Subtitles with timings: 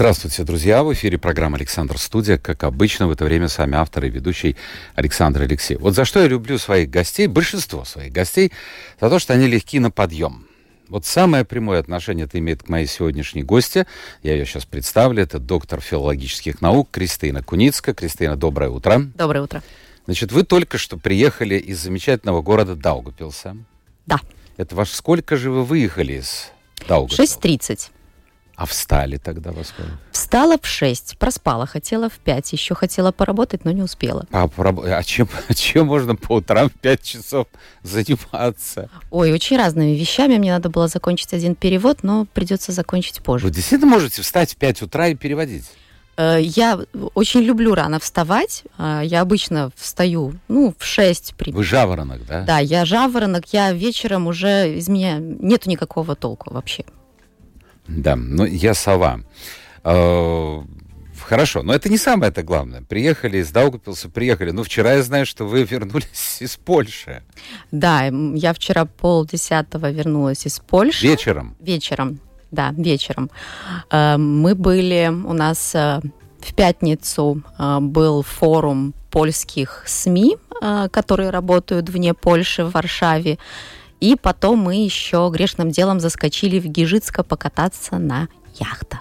[0.00, 0.82] Здравствуйте, друзья!
[0.82, 2.38] В эфире программа «Александр Студия».
[2.38, 4.56] Как обычно, в это время с вами автор и ведущий
[4.94, 5.76] Александр Алексей.
[5.76, 8.50] Вот за что я люблю своих гостей, большинство своих гостей,
[8.98, 10.46] за то, что они легки на подъем.
[10.88, 13.86] Вот самое прямое отношение это имеет к моей сегодняшней гости.
[14.22, 15.22] Я ее сейчас представлю.
[15.22, 17.92] Это доктор филологических наук Кристина Куницка.
[17.92, 19.02] Кристина, доброе утро.
[19.16, 19.62] Доброе утро.
[20.06, 23.54] Значит, вы только что приехали из замечательного города Даугапилса.
[24.06, 24.18] Да.
[24.56, 26.52] Это ваш сколько же вы выехали из
[26.88, 27.22] Даугапилса?
[27.22, 27.90] 6.30.
[28.60, 29.90] А встали тогда во сколько?
[30.12, 34.26] Встала в 6, проспала, хотела в 5, еще хотела поработать, но не успела.
[34.32, 37.46] А, пораб- а чем, чем можно по утрам в 5 часов
[37.82, 38.90] заниматься?
[39.10, 40.36] Ой, очень разными вещами.
[40.36, 43.46] Мне надо было закончить один перевод, но придется закончить позже.
[43.46, 45.64] Вы действительно можете встать в 5 утра и переводить?
[46.18, 46.78] Э, Я
[47.14, 48.64] очень люблю рано вставать.
[48.76, 51.34] Э, Я обычно встаю, ну, в 6.
[51.38, 51.50] При...
[51.50, 52.42] Вы жаворонок, да?
[52.42, 56.84] Да, я жаворонок, я вечером уже из меня нету никакого толку вообще.
[57.90, 59.20] Да, но я сова.
[59.84, 60.60] Э,
[61.30, 62.82] Хорошо, но это не самое это главное.
[62.82, 64.50] Приехали из Даугапилса, приехали.
[64.50, 67.22] Ну, вчера я знаю, что вы вернулись из Польши.
[67.70, 71.06] Да, я вчера полдесятого вернулась из Польши.
[71.06, 71.54] Вечером.
[71.60, 72.18] Вечером,
[72.50, 73.30] да, вечером.
[73.92, 76.00] Э, Мы были, у нас э,
[76.40, 77.42] в пятницу
[77.80, 80.36] был форум польских СМИ,
[80.90, 83.38] которые работают вне Польши, в Варшаве.
[84.00, 89.00] И потом мы еще грешным делом заскочили в Гижицко покататься на яхтах.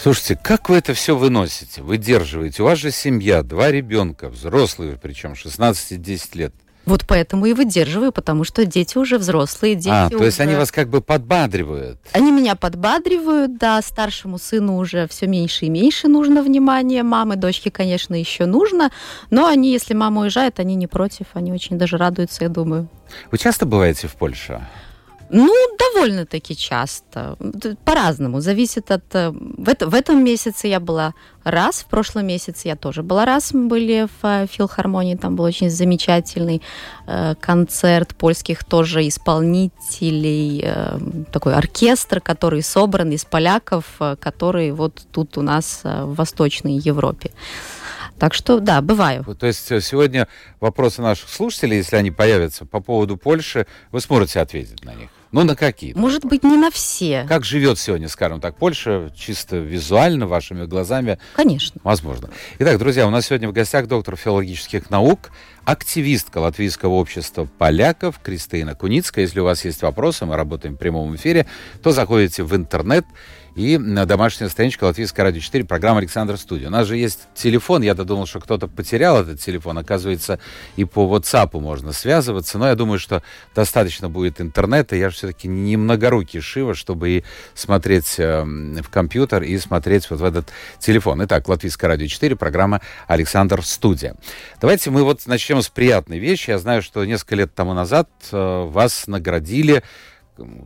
[0.00, 2.62] Слушайте, как вы это все выносите, выдерживаете?
[2.62, 6.54] У вас же семья, два ребенка, взрослые причем, 16 и 10 лет.
[6.86, 10.56] Вот поэтому и выдерживаю, потому что дети уже взрослые, дети а, то есть уже- они
[10.56, 11.98] вас как бы подбадривают.
[12.12, 17.70] Они меня подбадривают, да, старшему сыну уже все меньше и меньше нужно внимания, мамы, дочке,
[17.70, 18.90] конечно, еще нужно,
[19.30, 22.88] но они, если мама уезжает, они не против, они очень даже радуются, я думаю.
[23.30, 24.60] Вы часто бываете в Польше?
[25.32, 27.36] Ну, довольно-таки часто.
[27.84, 28.40] По-разному.
[28.40, 29.04] Зависит от...
[29.14, 31.12] э, В, это- в этом месяце я была
[31.44, 33.54] раз, в прошлом месяце я тоже была раз.
[33.54, 36.60] Мы были в э, филхармонии, там был очень замечательный
[37.06, 40.98] э, концерт польских тоже исполнителей, э,
[41.32, 47.30] такой оркестр, который собран из поляков, э, который вот тут у нас в Восточной Европе.
[48.18, 49.24] Так что, да, бываю.
[49.38, 50.26] То есть сегодня
[50.60, 55.08] вопросы наших слушателей, если они появятся по поводу Польши, вы сможете ответить на них.
[55.32, 55.92] Ну, на какие?
[55.94, 57.24] Может быть, не на все.
[57.28, 61.80] Как живет сегодня, скажем так, Польша, чисто визуально, вашими глазами, Конечно.
[61.84, 62.30] возможно.
[62.58, 65.30] Итак, друзья, у нас сегодня в гостях доктор филологических наук,
[65.64, 69.24] активистка Латвийского общества поляков Кристина Куницкая.
[69.24, 71.46] Если у вас есть вопросы, мы работаем в прямом эфире,
[71.80, 73.04] то заходите в интернет
[73.54, 76.68] и домашняя страничка Латвийское радио 4, программа Александр Студия.
[76.68, 79.78] У нас же есть телефон, я-то думал, что кто-то потерял этот телефон.
[79.78, 80.38] Оказывается,
[80.76, 83.22] и по WhatsApp можно связываться, но я думаю, что
[83.54, 84.96] достаточно будет интернета.
[84.96, 87.24] Я же все-таки не многорукий Шива, чтобы и
[87.54, 91.24] смотреть э, в компьютер и смотреть вот в этот телефон.
[91.24, 94.16] Итак, Латвийское радио 4, программа Александр Студия.
[94.60, 96.50] Давайте мы вот начнем с приятной вещи.
[96.50, 99.82] Я знаю, что несколько лет тому назад э, вас наградили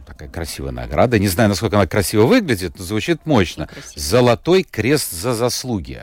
[0.07, 1.19] такая красивая награда.
[1.19, 3.67] Не знаю, насколько она красиво выглядит, но звучит мощно.
[3.67, 3.93] Красиво.
[3.97, 6.03] Золотой крест за заслуги.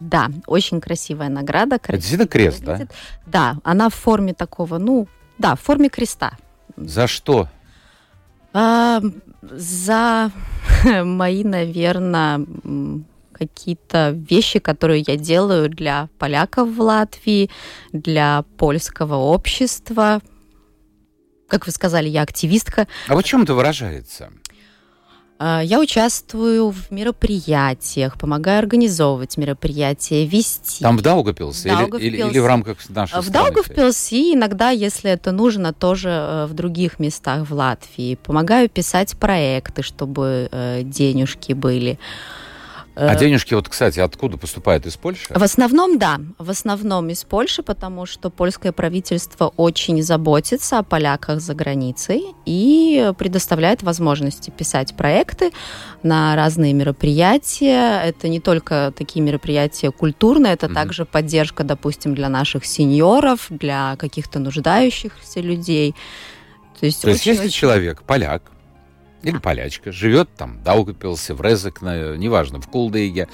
[0.00, 1.76] Да, очень красивая награда.
[1.76, 2.72] Это действительно крест, да?
[2.72, 2.94] выглядит.
[3.26, 6.32] Да, она в форме такого, ну, да, в форме креста.
[6.76, 7.48] За что?
[8.52, 9.00] А,
[9.42, 10.30] за
[11.04, 12.44] мои, наверное,
[13.32, 17.50] какие-то вещи, которые я делаю для поляков в Латвии,
[17.92, 20.20] для польского общества.
[21.48, 22.86] Как вы сказали, я активистка.
[23.08, 24.30] А вот в чем это выражается?
[25.38, 30.82] А, Я участвую в мероприятиях, помогаю организовывать мероприятия, вести.
[30.82, 31.68] Там в Даугапилсе?
[31.68, 32.30] Или, или, Даугавпилс.
[32.32, 33.52] или в рамках нашей В страны?
[33.52, 38.14] Даугавпилсе и иногда, если это нужно, тоже э, в других местах в Латвии.
[38.16, 41.98] Помогаю писать проекты, чтобы э, денежки были.
[42.98, 44.86] А Э, денежки, вот, кстати, откуда поступают?
[44.86, 45.26] Из Польши?
[45.28, 51.40] В основном, да, в основном из Польши, потому что польское правительство очень заботится о поляках
[51.42, 55.50] за границей и предоставляет возможности писать проекты
[56.02, 58.00] на разные мероприятия.
[58.02, 60.74] Это не только такие мероприятия культурные, это Мгм.
[60.74, 65.94] также поддержка, допустим, для наших сеньоров, для каких-то нуждающихся людей.
[66.80, 68.42] То есть, То есть, если очень-очень- человек, поляк,
[69.22, 73.28] или полячка, живет там в Даугапилсе, в Резекне, неважно, в Кулдейге,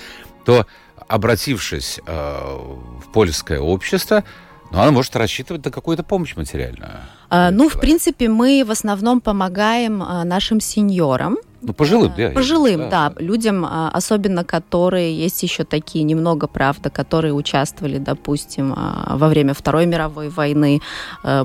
[0.45, 0.67] то,
[1.09, 4.25] обратившись э, в польское общество,
[4.73, 6.91] Но она может рассчитывать на какую-то помощь материальную.
[7.29, 11.37] А, ну, в принципе, мы в основном помогаем а, нашим сеньорам.
[11.61, 12.31] Ну, пожилым, да.
[12.31, 13.15] Пожилым, да, да.
[13.19, 19.53] Людям, а, особенно которые, есть еще такие немного, правда, которые участвовали, допустим, а, во время
[19.53, 20.81] Второй мировой войны,
[21.23, 21.45] а,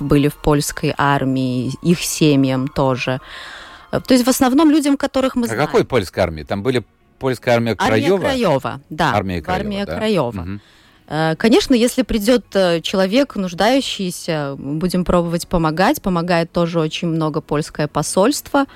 [0.00, 3.20] были в польской армии, их семьям тоже.
[4.00, 5.62] То есть в основном людям, которых мы а знаем.
[5.62, 6.42] А какой польской армии?
[6.42, 6.84] Там были
[7.18, 8.16] польская армия Краева?
[8.16, 9.12] Армия Краева, да.
[9.14, 9.96] Армия Краева, армия да?
[9.96, 10.40] Краева.
[10.40, 10.60] Угу.
[11.38, 16.02] Конечно, если придет э, человек нуждающийся, будем пробовать помогать.
[16.02, 18.66] Помогает тоже очень много польское посольство.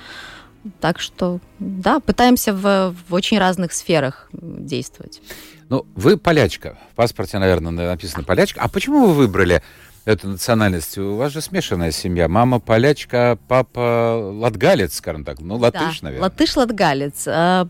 [0.79, 5.21] Так что, да, пытаемся в, в очень разных сферах действовать.
[5.67, 6.77] Ну, вы полячка.
[6.93, 8.61] В паспорте, наверное, написано полячка.
[8.61, 9.61] А почему вы выбрали
[10.11, 10.97] эту национальность?
[10.97, 12.27] У вас же смешанная семья.
[12.27, 15.39] Мама полячка, папа латгалец, скажем так.
[15.39, 16.29] Ну, латыш, да, наверное.
[16.29, 17.69] Латыш-латгалец.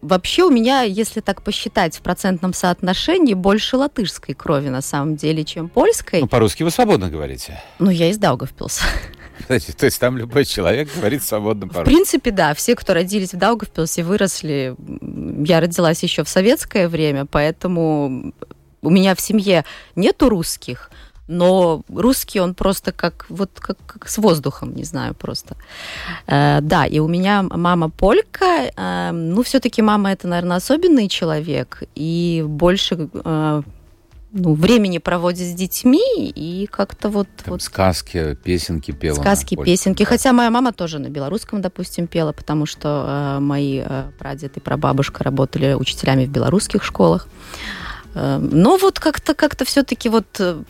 [0.00, 5.44] Вообще у меня, если так посчитать в процентном соотношении, больше латышской крови на самом деле,
[5.44, 6.20] чем польской.
[6.20, 7.60] Ну, по-русски вы свободно говорите.
[7.80, 8.84] Ну, я из Даугавпилса.
[9.38, 11.90] Кстати, то есть там любой человек говорит свободно по-русски?
[11.90, 12.54] В принципе, да.
[12.54, 14.76] Все, кто родились в Даугавпилсе, выросли.
[15.44, 18.32] Я родилась еще в советское время, поэтому
[18.82, 19.64] у меня в семье
[19.96, 20.90] нету русских,
[21.28, 25.56] но русский он просто как вот как, как с воздухом, не знаю просто.
[26.26, 31.82] Э, да, и у меня мама полька, э, ну все-таки мама это, наверное, особенный человек
[31.94, 33.62] и больше э,
[34.32, 39.14] ну, времени проводит с детьми и как-то вот, Там вот сказки, песенки пела.
[39.14, 40.04] сказки, на песенки.
[40.04, 40.08] Да.
[40.08, 44.60] Хотя моя мама тоже на белорусском, допустим, пела, потому что э, мои э, прадед и
[44.60, 47.26] прабабушка работали учителями в белорусских школах.
[47.26, 47.87] Э,
[48.38, 50.62] но вот как-то как-то все-таки вот э,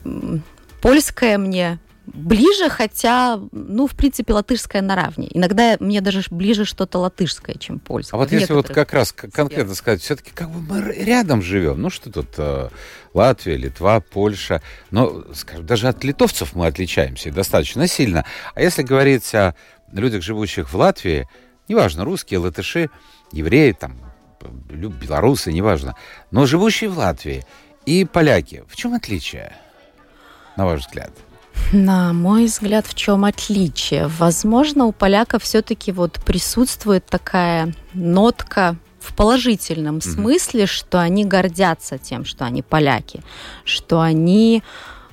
[0.81, 1.79] польская мне
[2.15, 5.29] ближе, хотя, ну, в принципе, латышская наравне.
[5.31, 8.19] Иногда мне даже ближе что-то латышское, чем польское.
[8.19, 11.81] А вот если вот как раз конкретно сказать, все-таки как бы мы рядом живем.
[11.81, 12.69] Ну что тут э,
[13.15, 14.63] Латвия, Литва, Польша.
[14.91, 18.25] Но, скажем, даже от литовцев мы отличаемся и достаточно сильно.
[18.55, 19.55] А если говорить о
[19.93, 21.29] людях, живущих в Латвии,
[21.69, 22.91] неважно, русские, латыши,
[23.33, 23.99] евреи, там,
[24.41, 25.97] белорусы, неважно,
[26.31, 27.45] но живущие в Латвии
[27.87, 29.53] и поляки, в чем отличие,
[30.57, 31.13] на ваш взгляд?
[31.73, 34.07] На мой взгляд, в чем отличие?
[34.07, 42.25] Возможно, у поляков все-таки вот присутствует такая нотка в положительном смысле, что они гордятся тем,
[42.25, 43.23] что они поляки,
[43.65, 44.63] что они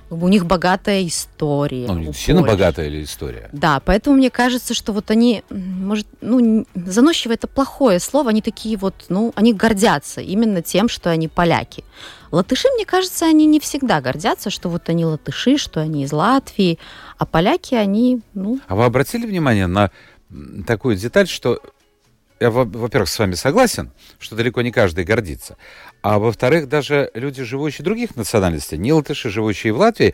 [0.10, 1.88] у них богатая история.
[1.88, 2.56] Ну, у сильно Польши.
[2.56, 3.50] богатая ли история?
[3.52, 8.78] Да, поэтому мне кажется, что вот они, может, ну, заносчиво это плохое слово, они такие
[8.78, 11.84] вот, ну, они гордятся именно тем, что они поляки.
[12.32, 16.80] Латыши, мне кажется, они не всегда гордятся, что вот они латыши, что они из Латвии,
[17.18, 19.90] а поляки, они, ну, А вы обратили внимание на
[20.68, 21.62] такую деталь, что
[22.40, 25.58] я, во- во-первых, с вами согласен, что далеко не каждый гордится.
[26.02, 30.14] А во-вторых, даже люди, живущие других национальностей, не латыши, живущие в Латвии,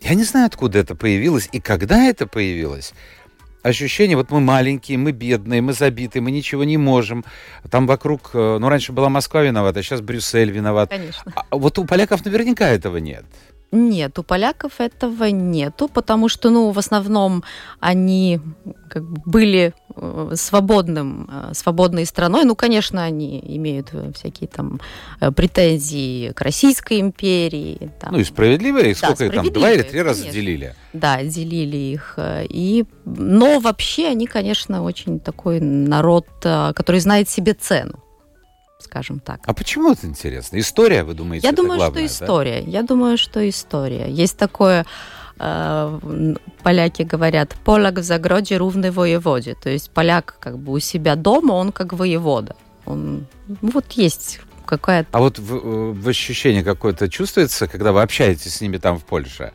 [0.00, 2.92] я не знаю, откуда это появилось и когда это появилось.
[3.62, 7.24] Ощущение, вот мы маленькие, мы бедные, мы забитые, мы ничего не можем.
[7.68, 10.90] Там вокруг, э, ну, раньше была Москва виновата, а сейчас Брюссель виноват.
[10.90, 11.32] конечно.
[11.34, 13.24] А вот у поляков наверняка этого нет.
[13.72, 17.42] Нет, у поляков этого нету, потому что, ну, в основном
[17.80, 18.40] они
[18.88, 22.44] как бы были э, свободным, э, свободной страной.
[22.44, 24.80] Ну, конечно, они имеют э, всякие там
[25.34, 27.90] претензии к Российской империи.
[28.00, 28.12] там.
[28.12, 30.40] Ну и справедливо, их Да, сколько их там, два или справедливые, три раза конечно.
[30.40, 30.74] делили.
[30.92, 32.18] Да, делили их.
[32.48, 38.02] И, но вообще они, конечно, очень такой народ, который знает себе цену,
[38.96, 39.40] скажем так.
[39.44, 40.58] А почему это интересно?
[40.58, 42.24] История, вы думаете, Я это думаю, главное, что да?
[42.24, 42.62] история.
[42.62, 44.10] Я думаю, что история.
[44.10, 44.86] Есть такое,
[45.38, 49.54] э, поляки говорят, поляк в загроде ровный воеводе.
[49.62, 52.56] То есть поляк как бы у себя дома, он как воевода.
[52.86, 53.26] Он,
[53.60, 55.08] ну, вот есть какая-то...
[55.12, 59.04] А вот в, э, в ощущении какое-то чувствуется, когда вы общаетесь с ними там в
[59.04, 59.52] Польше?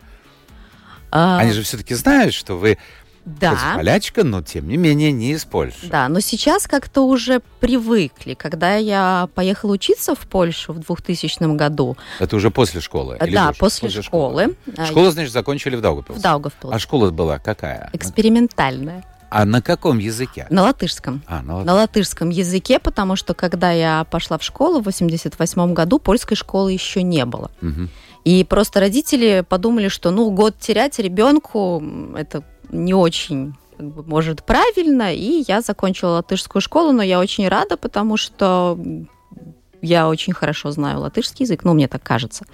[1.09, 2.77] а, Они же все-таки знают, что вы
[3.25, 5.87] да, хоть полячка, но тем не менее не из Польши.
[5.87, 8.33] Да, но сейчас как-то уже привыкли.
[8.33, 13.17] Когда я поехала учиться в Польшу в 2000 году, Это уже после школы?
[13.19, 16.19] да, ш- после школы, э, Школу, значит, закончили в Даугавпилсе?
[16.19, 17.89] в Даугавпилсе, А школа была какая?
[17.93, 20.47] экспериментальная, А на каком языке?
[20.49, 21.21] на латышском.
[21.27, 25.99] А, ну, на латышском языке, потому что когда я пошла в школу в 88 году,
[25.99, 27.51] польской школы еще не было.
[27.61, 27.89] мгм.
[28.23, 31.81] И просто родители подумали, что ну год терять ребенку
[32.15, 38.17] это не очень может правильно, и я закончила латышскую школу, но я очень рада, потому
[38.17, 38.77] что
[39.81, 42.45] я очень хорошо знаю латышский язык, ну мне так кажется.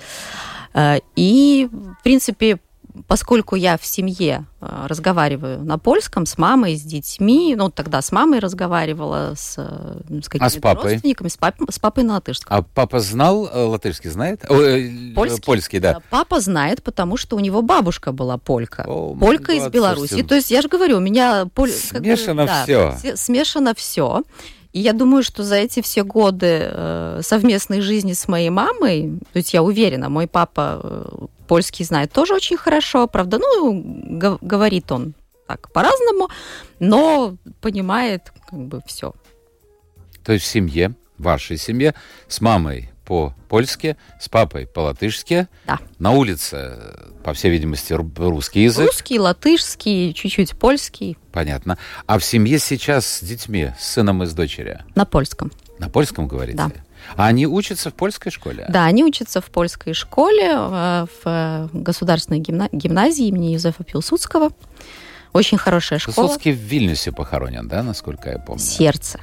[0.74, 2.59] Э, И в принципе
[3.07, 8.11] поскольку я в семье э, разговариваю на польском с мамой, с детьми, ну тогда с
[8.11, 10.91] мамой разговаривала, с, э, с какими-то а с папой?
[10.91, 12.57] родственниками, с, пап, с папой на латышском.
[12.57, 14.43] А папа знал э, латышский, знает?
[14.45, 14.55] О,
[15.15, 15.43] Польский?
[15.43, 16.01] Польский, да.
[16.09, 18.83] Папа знает, потому что у него бабушка была полька.
[18.87, 20.23] О, полька из Беларуси.
[20.23, 21.71] То есть я же говорю, у меня поль...
[21.91, 22.95] как бы, Смешано да, всё.
[23.01, 24.23] се- смешано все.
[24.73, 29.53] И я думаю, что за эти все годы совместной жизни с моей мамой, то есть
[29.53, 33.81] я уверена, мой папа польский знает тоже очень хорошо, правда, ну,
[34.19, 35.13] гов- говорит он
[35.47, 36.29] так по-разному,
[36.79, 39.13] но понимает как бы все.
[40.23, 41.95] То есть в семье, в вашей семье,
[42.27, 45.47] с мамой по-польски, с папой по-латышски.
[45.65, 45.79] Да.
[45.97, 46.77] На улице,
[47.23, 48.87] по всей видимости, ру- русский язык.
[48.87, 51.77] Русский, латышский, чуть-чуть польский Понятно.
[52.05, 54.81] А в семье сейчас с детьми, с сыном и с дочерью?
[54.95, 55.51] на польском.
[55.79, 56.57] На польском говорите?
[56.57, 56.71] Да.
[57.15, 58.65] А они учатся в польской школе?
[58.69, 64.49] Да, они учатся в польской школе, э, в э, государственной гимна- гимназии имени Юзефа Пилсудского.
[65.33, 66.25] Очень хорошая школа.
[66.27, 68.61] Высоцкий в Вильнюсе похоронен, да, насколько я помню?
[68.61, 69.19] Сердце.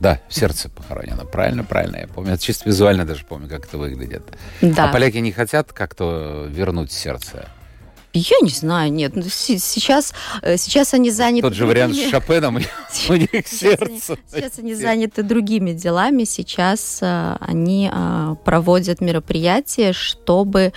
[0.00, 1.24] Да, в сердце похоронено.
[1.24, 1.98] Правильно, правильно.
[1.98, 2.32] Я помню.
[2.34, 4.22] Это чисто визуально даже помню, как это выглядит.
[4.60, 4.88] Да.
[4.88, 7.48] А поляки не хотят как-то вернуть сердце?
[8.14, 9.16] Я не знаю, нет.
[9.16, 12.56] ну, се- Сейчас, э, сейчас они заняты Тот же вариант с другими- Шопеном,
[13.08, 14.18] у них сердце.
[14.30, 16.24] сейчас они заняты другими делами.
[16.24, 20.72] Сейчас э, они э, проводят мероприятия, чтобы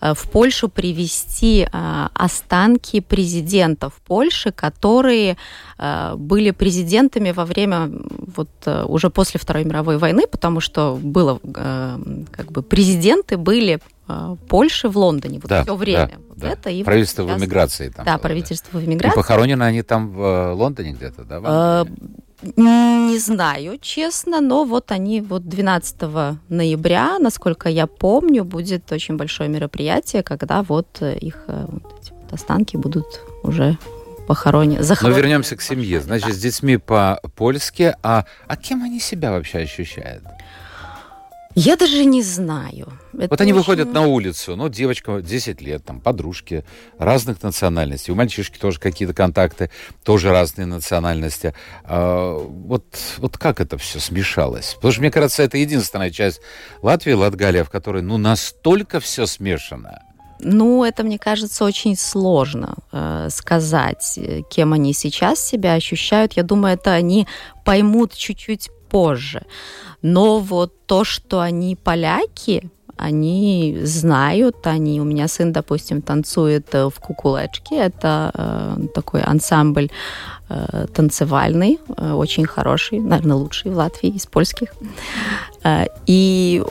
[0.00, 5.36] в Польшу привести э, останки президентов Польши, которые
[6.16, 7.88] были президентами во время
[8.36, 8.48] вот
[8.86, 11.38] уже после Второй мировой войны, потому что было
[12.32, 13.80] как бы президенты были
[14.48, 16.06] Польши в Лондоне вот Да, все время.
[16.08, 16.50] да, Вот да.
[16.50, 19.14] это и вот Правительство в сейчас- эмиграции там Да, было, правительство в И эмиграции.
[19.16, 21.40] похоронены они там в э, Лондоне где-то, да?
[21.40, 22.08] в Э, Англии?
[22.56, 29.48] Не знаю, честно, но вот они вот 12 ноября, насколько я помню, будет очень большое
[29.48, 33.06] мероприятие, когда вот э, их э, вот эти вот останки будут
[33.44, 33.78] уже
[34.26, 34.78] похоронены.
[34.78, 36.00] Но захоронены Ну, вернемся к в семье.
[36.00, 36.32] Значит, да.
[36.34, 37.94] с детьми по-польски.
[38.02, 40.24] А, а кем они себя вообще ощущают?
[41.54, 42.92] Я даже не знаю.
[43.12, 46.64] Это Вот они очень- выходят на улицу, ну, девочка 10 лет, там, подружки
[46.98, 48.12] разных национальностей.
[48.12, 49.70] У мальчишки тоже какие-то контакты,
[50.02, 51.54] тоже разные национальности.
[51.84, 52.84] А, вот,
[53.18, 54.74] вот как это все смешалось?
[54.76, 56.40] Потому что, мне кажется, это единственная часть
[56.80, 60.02] Латвии, Латгалия, в которой, ну, настолько все смешано.
[60.44, 66.32] Ну, это, мне кажется, очень сложно э, сказать, э, кем они сейчас себя ощущают.
[66.32, 67.28] Я думаю, это они
[67.64, 69.40] поймут чуть-чуть позже.
[70.02, 75.00] Но вот то, что они поляки, они знают, они...
[75.00, 77.76] У меня сын, допустим, танцует э, в кукулечке.
[77.76, 79.88] Это э, такой ансамбль
[80.50, 84.68] э, танцевальный, э, очень хороший, наверное, лучший в Латвии из польских.
[85.64, 86.62] Э, и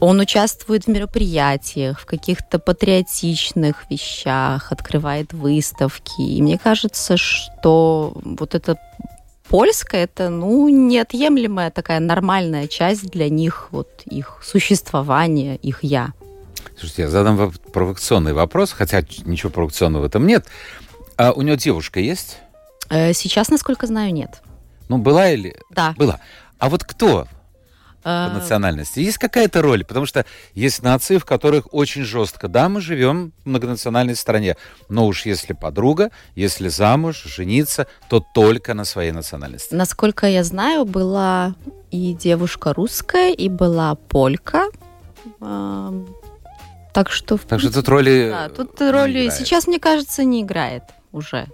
[0.00, 6.20] он участвует в мероприятиях, в каких-то патриотичных вещах, открывает выставки.
[6.20, 8.76] И мне кажется, что вот это
[9.50, 16.12] польское, это, ну, неотъемлемая такая нормальная часть для них, вот их существования, их «я».
[16.78, 20.46] Слушайте, я задам провокационный вопрос, хотя ничего провокационного в этом нет.
[21.18, 22.38] А у него девушка есть?
[22.88, 24.40] Э, Сейчас, насколько знаю, нет.
[24.88, 25.56] Ну, была или...
[25.70, 25.94] Да.
[25.98, 26.20] Была.
[26.58, 27.26] А вот кто
[28.02, 29.00] по Э, национальности?
[29.00, 29.84] Есть какая-то роль?
[29.84, 32.48] Потому что есть нации, в которых очень жестко.
[32.48, 34.56] Да, мы живем в многонациональной стране,
[34.88, 39.74] но уж если подруга, если замуж, жениться, то только на своей национальности.
[39.74, 41.54] Насколько я знаю, была
[41.90, 44.66] и девушка русская, и была полька.
[45.40, 46.06] Эм,
[46.92, 47.38] Так что...
[47.38, 48.28] Так что тут роли...
[48.30, 49.34] Да, тут роли играет.
[49.34, 51.46] сейчас, мне кажется, не играет уже.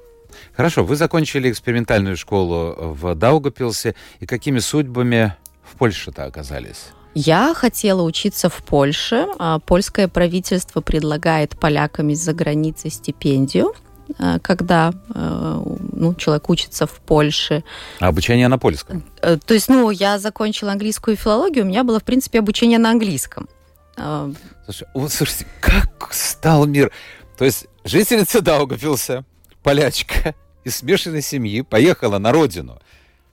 [0.55, 3.95] Хорошо, вы закончили экспериментальную школу в Даугапилсе.
[4.21, 5.35] И какими судьбами
[5.71, 6.89] в Польше-то оказались?
[7.15, 9.27] Я хотела учиться в Польше.
[9.39, 13.75] А, Польское правительство предлагает полякам из-за границы стипендию,
[14.19, 17.65] а, когда э, ну, человек учится в Польше.
[18.01, 19.03] А обучение на польском?
[19.23, 22.91] Э, То есть, ну, я закончила английскую филологию, у меня было, в принципе, обучение на
[22.91, 23.49] английском.
[23.97, 24.31] А,
[24.67, 26.93] Слушай, вот слушайте, как стал мир.
[27.39, 29.25] То есть жительница Даугавпилса,
[29.63, 32.79] полячка из смешанной семьи, поехала на родину,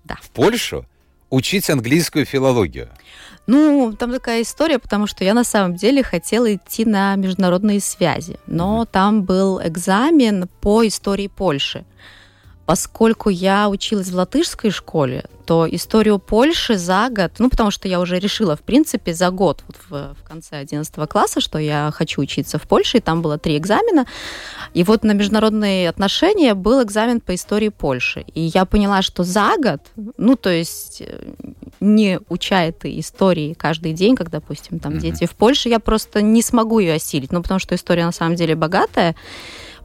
[0.05, 0.17] Да.
[0.21, 0.85] в Польшу,
[1.33, 2.89] учить английскую филологию.
[3.47, 8.37] Ну, там такая история, потому что я на самом деле хотела идти на международные связи,
[8.45, 11.85] но там был экзамен по истории Польши.
[12.65, 17.99] Поскольку я училась в латышской школе, то историю Польши за год, ну, потому что я
[17.99, 22.21] уже решила, в принципе, за год, вот в, в конце 11 класса, что я хочу
[22.21, 24.05] учиться в Польше, и там было три экзамена.
[24.73, 28.21] И вот на международные отношения был экзамен по истории Польши.
[28.33, 29.81] И я поняла, что за год,
[30.17, 31.33] ну, то есть э,
[31.81, 34.99] не уча этой истории каждый день, как, допустим, там mm-hmm.
[34.99, 38.35] дети в Польше, я просто не смогу ее осилить, ну, потому что история на самом
[38.35, 39.15] деле богатая,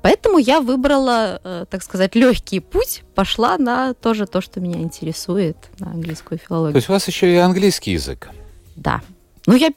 [0.03, 5.57] Поэтому я выбрала, э, так сказать, легкий путь, пошла на тоже то, что меня интересует,
[5.79, 6.75] на английскую филологию.
[6.75, 8.29] То есть у вас еще и английский язык?
[8.77, 9.01] Да.
[9.47, 9.71] Ну, я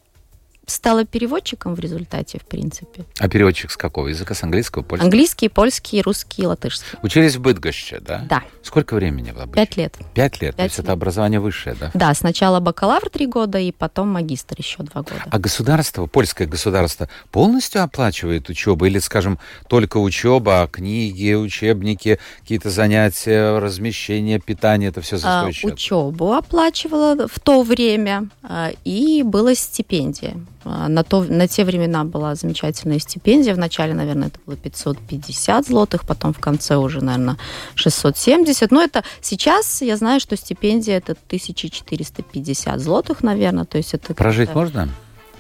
[0.72, 3.06] стала переводчиком в результате, в принципе.
[3.20, 4.34] А переводчик с какого языка?
[4.34, 5.06] С английского, польского?
[5.06, 6.98] Английский, польский, русский, латышский.
[7.02, 8.26] Учились в Быдгоще, да?
[8.30, 8.44] Да.
[8.64, 9.98] Сколько времени в Пять лет.
[10.14, 10.56] Пять лет?
[10.56, 10.86] Пять То есть лет.
[10.86, 11.92] это образование высшее, да?
[11.94, 15.24] Да, сначала бакалавр три года, и потом магистр еще два года.
[15.30, 18.86] А государство, польское государство, полностью оплачивает учебу?
[18.86, 25.54] Или, скажем, только учеба, книги, учебники, какие-то занятия, размещение, питание, это все за свой а,
[25.54, 25.74] счет?
[25.74, 30.36] Учебу оплачивала в то время, а, и была стипендия.
[30.64, 33.54] А, на, то, на те времена была замечательная стипендия.
[33.56, 37.38] Вначале, наверное, это было 550 злотых, потом в конце уже, наверное,
[37.76, 38.72] 670.
[38.72, 43.66] Но это сейчас я знаю, что стипендия это 1450 злотых, наверное.
[43.66, 44.90] То есть это Прожить можно?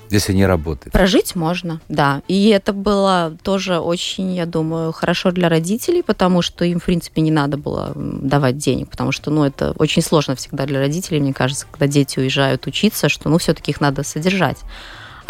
[0.09, 0.91] Если не работает.
[0.91, 2.21] Прожить можно, да.
[2.27, 7.21] И это было тоже очень, я думаю, хорошо для родителей, потому что им, в принципе,
[7.21, 11.33] не надо было давать денег, потому что, ну, это очень сложно всегда для родителей, мне
[11.33, 14.57] кажется, когда дети уезжают учиться, что, ну, все-таки их надо содержать.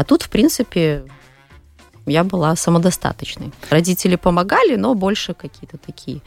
[0.02, 1.04] А тут, в принципе,
[2.08, 3.52] я была самодостаточной.
[3.70, 6.24] Родители помогали, но больше какие-то такие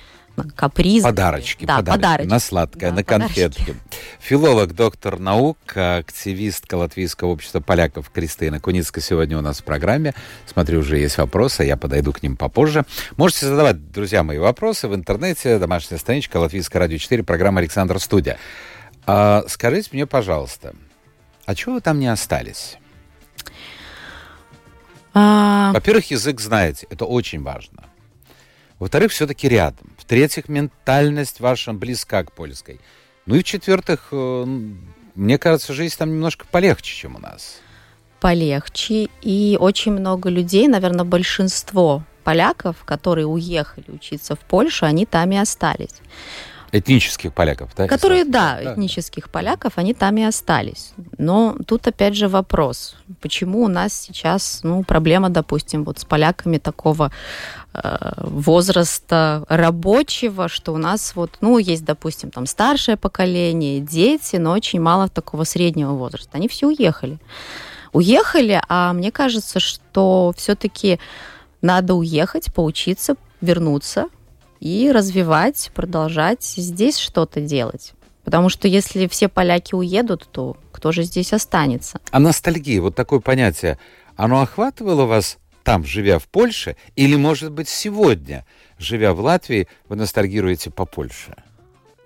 [0.54, 1.02] капризы.
[1.02, 2.30] Подарочки, да, подарочки, подарочки.
[2.30, 3.58] на сладкое, да, на конфетки.
[3.58, 3.76] Подарочки.
[4.20, 10.14] Филолог, доктор наук, активистка Латвийского общества поляков Кристина Куницкая сегодня у нас в программе.
[10.46, 12.84] Смотрю, уже есть вопросы, я подойду к ним попозже.
[13.16, 18.38] Можете задавать, друзья мои, вопросы в интернете, домашняя страничка Латвийская радио 4, программа Александр Студия.
[19.04, 20.76] А, скажите мне, пожалуйста,
[21.44, 22.78] а чего вы там не остались?
[25.14, 25.72] А...
[25.72, 27.84] Во-первых, язык знаете, это очень важно.
[28.78, 29.92] Во-вторых, все-таки рядом.
[29.96, 32.80] В-третьих, ментальность ваша близка к польской.
[33.24, 34.44] Ну и в-четвертых, э,
[35.14, 37.60] мне кажется, жизнь там немножко полегче, чем у нас.
[38.20, 39.08] Полегче.
[39.22, 45.36] И очень много людей, наверное, большинство поляков, которые уехали учиться в Польшу, они там и
[45.36, 46.00] остались.
[46.76, 47.86] Этнических поляков, да?
[47.86, 50.92] Которые, да, да, этнических поляков, они там и остались.
[51.18, 56.58] Но тут опять же вопрос, почему у нас сейчас, ну, проблема, допустим, вот с поляками
[56.58, 57.12] такого
[57.74, 64.50] э, возраста рабочего, что у нас вот, ну, есть, допустим, там старшее поколение, дети, но
[64.50, 66.30] очень мало такого среднего возраста.
[66.32, 67.18] Они все уехали.
[67.92, 70.98] Уехали, а мне кажется, что все-таки
[71.62, 74.08] надо уехать, поучиться, вернуться,
[74.64, 77.92] и развивать, продолжать здесь что-то делать.
[78.24, 82.00] Потому что если все поляки уедут, то кто же здесь останется?
[82.10, 83.78] А ностальгия, вот такое понятие,
[84.16, 88.46] оно охватывало вас там, живя в Польше, или, может быть, сегодня,
[88.78, 91.36] живя в Латвии, вы ностальгируете по Польше?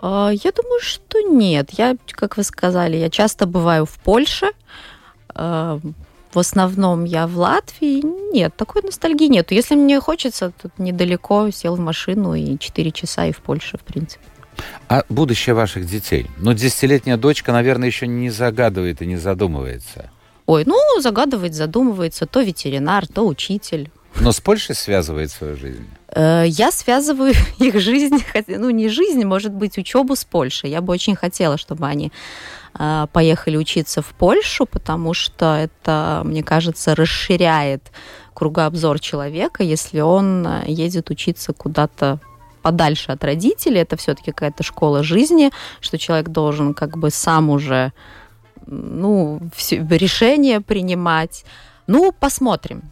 [0.01, 1.71] А, я думаю, что нет.
[1.71, 4.49] Я, как вы сказали, я часто бываю в Польше.
[6.33, 8.03] В основном я в Латвии.
[8.33, 9.55] Нет, такой ностальгии нету.
[9.55, 13.83] Если мне хочется, тут недалеко, сел в машину и 4 часа и в Польше, в
[13.83, 14.25] принципе.
[14.89, 16.27] А будущее ваших детей?
[16.39, 20.11] Ну, десятилетняя дочка, наверное, еще не загадывает и не задумывается.
[20.47, 22.27] Ой, ну, загадывает, задумывается.
[22.27, 23.91] То ветеринар, то учитель.
[24.21, 25.87] Но с Польшей связывает свою жизнь?
[26.15, 30.71] Э, я связываю их жизнь, ну не жизнь, может быть, учебу с Польшей.
[30.71, 32.13] Я бы очень хотела, чтобы они
[32.75, 37.91] а, поехали учиться в Польшу, потому что это, мне кажется, расширяет
[38.35, 42.21] кругообзор человека, если он э, едет учиться куда-то
[42.63, 45.51] подальше от родителей, это все-таки какая-то школа жизни,
[45.81, 47.93] что человек должен как бы сам уже
[48.67, 51.45] ну, все, решения принимать.
[51.87, 52.83] Ну, посмотрим.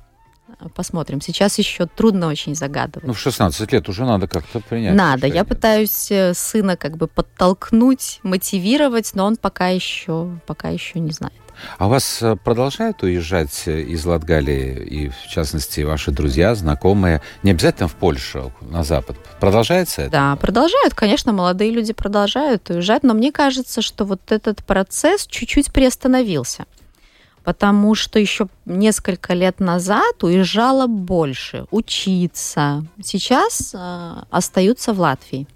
[0.74, 1.20] Посмотрим.
[1.20, 3.06] Сейчас еще трудно очень загадывать.
[3.06, 4.94] Ну, в 16 лет уже надо как-то принять.
[4.94, 5.26] Надо.
[5.26, 5.36] Решение.
[5.36, 11.12] Я пытаюсь э, сына как бы подтолкнуть, мотивировать, но он пока еще, пока еще не
[11.12, 11.34] знает.
[11.78, 17.50] А вас э, продолжают уезжать э, из Латгалии, и в частности ваши друзья, знакомые, не
[17.50, 19.16] обязательно в Польшу, на Запад?
[19.40, 20.10] Продолжается это?
[20.10, 25.72] Да, продолжают, конечно, молодые люди продолжают уезжать, но мне кажется, что вот этот процесс чуть-чуть
[25.72, 26.66] приостановился
[27.46, 32.84] потому что еще несколько лет назад уезжала больше учиться.
[33.00, 35.46] Сейчас э, остаются в Латвии.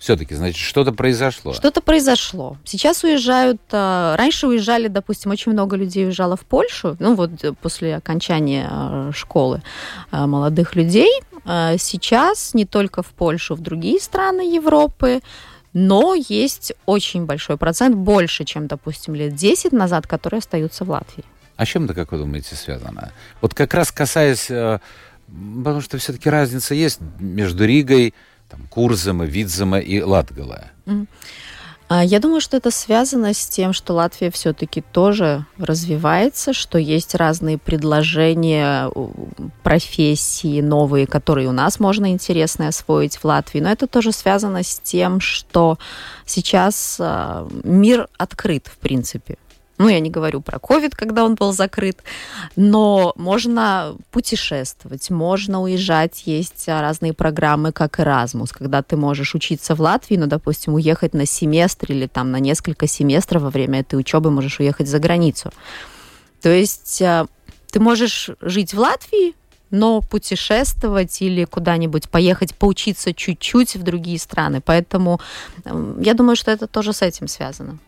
[0.00, 1.52] Все-таки, значит, что-то произошло.
[1.52, 2.56] Что-то произошло.
[2.64, 7.30] Сейчас уезжают, э, раньше уезжали, допустим, очень много людей уезжало в Польшу, ну вот
[7.60, 9.62] после окончания э, школы
[10.10, 15.20] э, молодых людей, э, сейчас не только в Польшу, в другие страны Европы,
[15.72, 21.24] но есть очень большой процент, больше, чем, допустим, лет 10 назад, которые остаются в Латвии.
[21.56, 23.12] А чем это, как вы думаете, связано?
[23.40, 24.78] Вот как раз касаясь, э,
[25.28, 28.14] потому что все-таки разница есть между Ригой,
[28.48, 30.64] там, Курзом, Видзем и Латгалой.
[30.86, 31.06] Mm.
[32.00, 37.58] Я думаю, что это связано с тем, что Латвия все-таки тоже развивается, что есть разные
[37.58, 38.90] предложения,
[39.62, 43.60] профессии новые, которые у нас можно интересно освоить в Латвии.
[43.60, 45.78] Но это тоже связано с тем, что
[46.24, 49.36] сейчас а, мир открыт, в принципе.
[49.78, 51.98] Ну, я не говорю про ковид, когда он был закрыт,
[52.56, 59.80] но можно путешествовать, можно уезжать, есть разные программы, как Erasmus, когда ты можешь учиться в
[59.80, 64.30] Латвии, но, допустим, уехать на семестр или там на несколько семестров во время этой учебы
[64.30, 65.50] можешь уехать за границу.
[66.42, 67.26] То есть э,
[67.70, 69.34] ты можешь жить в Латвии,
[69.70, 74.60] но путешествовать или куда-нибудь поехать поучиться чуть-чуть в другие страны.
[74.60, 75.20] Поэтому
[75.64, 77.78] я думаю, что это тоже с этим связано.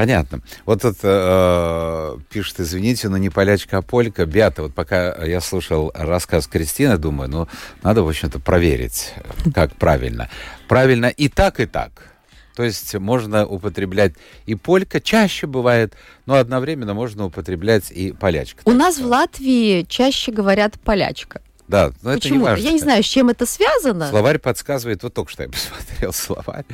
[0.00, 0.40] Понятно.
[0.64, 4.24] Вот тут э, пишет, извините, но не полячка, а полька.
[4.24, 7.48] Бята, вот пока я слушал рассказ Кристины, думаю, ну,
[7.82, 9.12] надо, в общем-то, проверить,
[9.54, 10.30] как правильно.
[10.68, 12.14] Правильно и так, и так.
[12.56, 14.14] То есть можно употреблять
[14.46, 15.92] и полька, чаще бывает,
[16.24, 18.62] но одновременно можно употреблять и полячка.
[18.64, 21.42] У нас в Латвии чаще говорят полячка.
[21.70, 22.64] Да, но это не важно.
[22.64, 24.08] Я не знаю, с чем это связано.
[24.08, 26.64] Словарь подсказывает, вот только что я посмотрел словарь,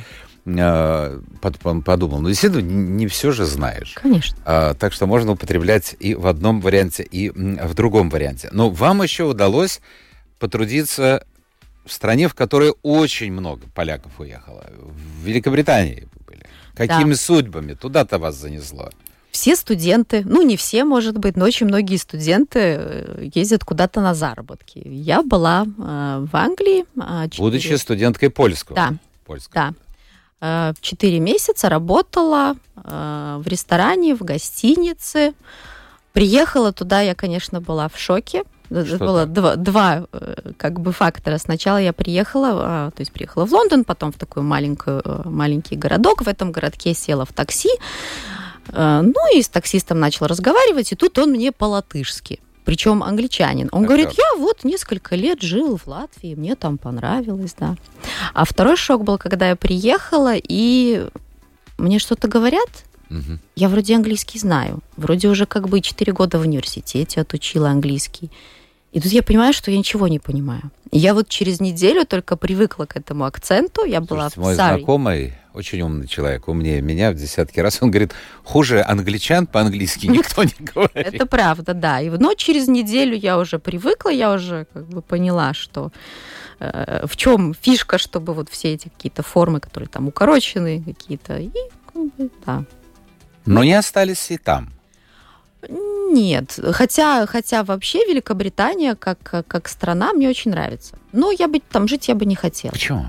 [1.41, 3.93] подумал, ну действительно, не все же знаешь.
[3.95, 4.37] Конечно.
[4.45, 8.49] А, так что можно употреблять и в одном варианте, и в другом варианте.
[8.51, 9.81] Но вам еще удалось
[10.39, 11.25] потрудиться
[11.85, 14.65] в стране, в которой очень много поляков уехало.
[14.77, 16.45] В Великобритании были.
[16.75, 17.17] Какими да.
[17.17, 17.73] судьбами?
[17.73, 18.89] Туда-то вас занесло
[19.37, 24.15] все студенты, ну не все, может быть, но очень многие студенты э, ездят куда-то на
[24.15, 24.81] заработки.
[24.83, 26.85] Я была э, в Англии.
[26.95, 27.37] Э, 4...
[27.37, 28.75] Будучи студенткой польского.
[28.75, 28.93] Да.
[29.27, 29.53] Польского.
[29.53, 29.73] Да.
[30.39, 35.33] Э, четыре месяца работала э, в ресторане, в гостинице.
[36.13, 38.43] Приехала туда, я, конечно, была в шоке.
[38.69, 41.37] Что было два, два э, как бы фактора.
[41.37, 46.21] Сначала я приехала, то есть приехала в Лондон, потом в такой маленький, маленький городок.
[46.21, 47.69] В этом городке села в такси.
[48.73, 53.69] Ну и с таксистом начала разговаривать, и тут он мне по-латышски причем англичанин.
[53.71, 54.17] Он так говорит, как?
[54.17, 57.77] я вот несколько лет жил в Латвии, мне там понравилось, да.
[58.33, 61.07] А второй шок был, когда я приехала, и
[61.77, 62.67] мне что-то говорят,
[63.09, 63.39] угу.
[63.55, 68.31] я вроде английский знаю, вроде уже как бы 4 года в университете отучила английский.
[68.91, 70.69] И тут я понимаю, что я ничего не понимаю.
[70.91, 73.85] Я вот через неделю только привыкла к этому акценту.
[73.85, 74.77] Я Слушайте, была в мой Саре.
[74.79, 77.79] знакомый очень умный человек, умнее меня в десятки раз.
[77.81, 80.95] Он говорит, хуже англичан по-английски никто не говорит.
[80.95, 81.99] Это правда, да.
[82.01, 85.91] Но через неделю я уже привыкла, я уже как бы поняла, что
[86.59, 91.51] э, в чем фишка, чтобы вот все эти какие-то формы, которые там укорочены какие-то, и
[92.45, 92.63] да.
[93.45, 94.71] Но не остались и там.
[95.69, 99.17] Нет, хотя, хотя вообще Великобритания как,
[99.47, 100.97] как страна мне очень нравится.
[101.11, 102.71] Но я бы там жить я бы не хотела.
[102.71, 103.07] Почему?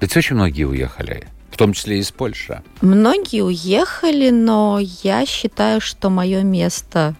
[0.00, 1.28] Ведь очень многие уехали.
[1.52, 2.62] В том числе из Польши.
[2.80, 7.14] Многие уехали, но я считаю, что мое место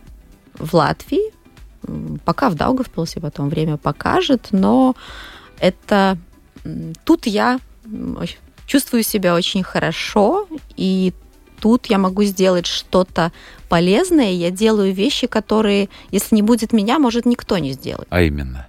[0.55, 1.33] в Латвии,
[2.25, 4.97] пока в Даугавпилсе, потом время покажет, но
[5.61, 6.16] это
[7.05, 7.61] тут я
[8.66, 11.12] чувствую себя очень хорошо, и
[11.61, 13.33] тут я могу сделать что-то
[13.68, 14.33] полезное.
[14.33, 18.09] Я делаю вещи, которые, если не будет меня, может никто не сделать.
[18.11, 18.68] А именно?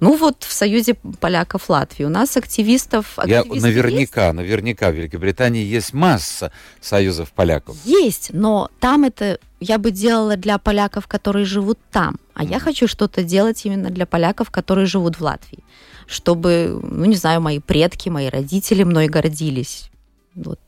[0.00, 3.18] Ну вот в Союзе поляков Латвии у нас активистов...
[3.26, 4.34] Я наверняка, есть.
[4.34, 7.76] наверняка в Великобритании есть масса союзов поляков.
[7.84, 12.16] Есть, но там это я бы делала для поляков, которые живут там.
[12.34, 12.50] А mm.
[12.50, 15.64] я хочу что-то делать именно для поляков, которые живут в Латвии.
[16.06, 19.90] Чтобы, ну не знаю, мои предки, мои родители мной гордились.
[20.34, 20.60] Вот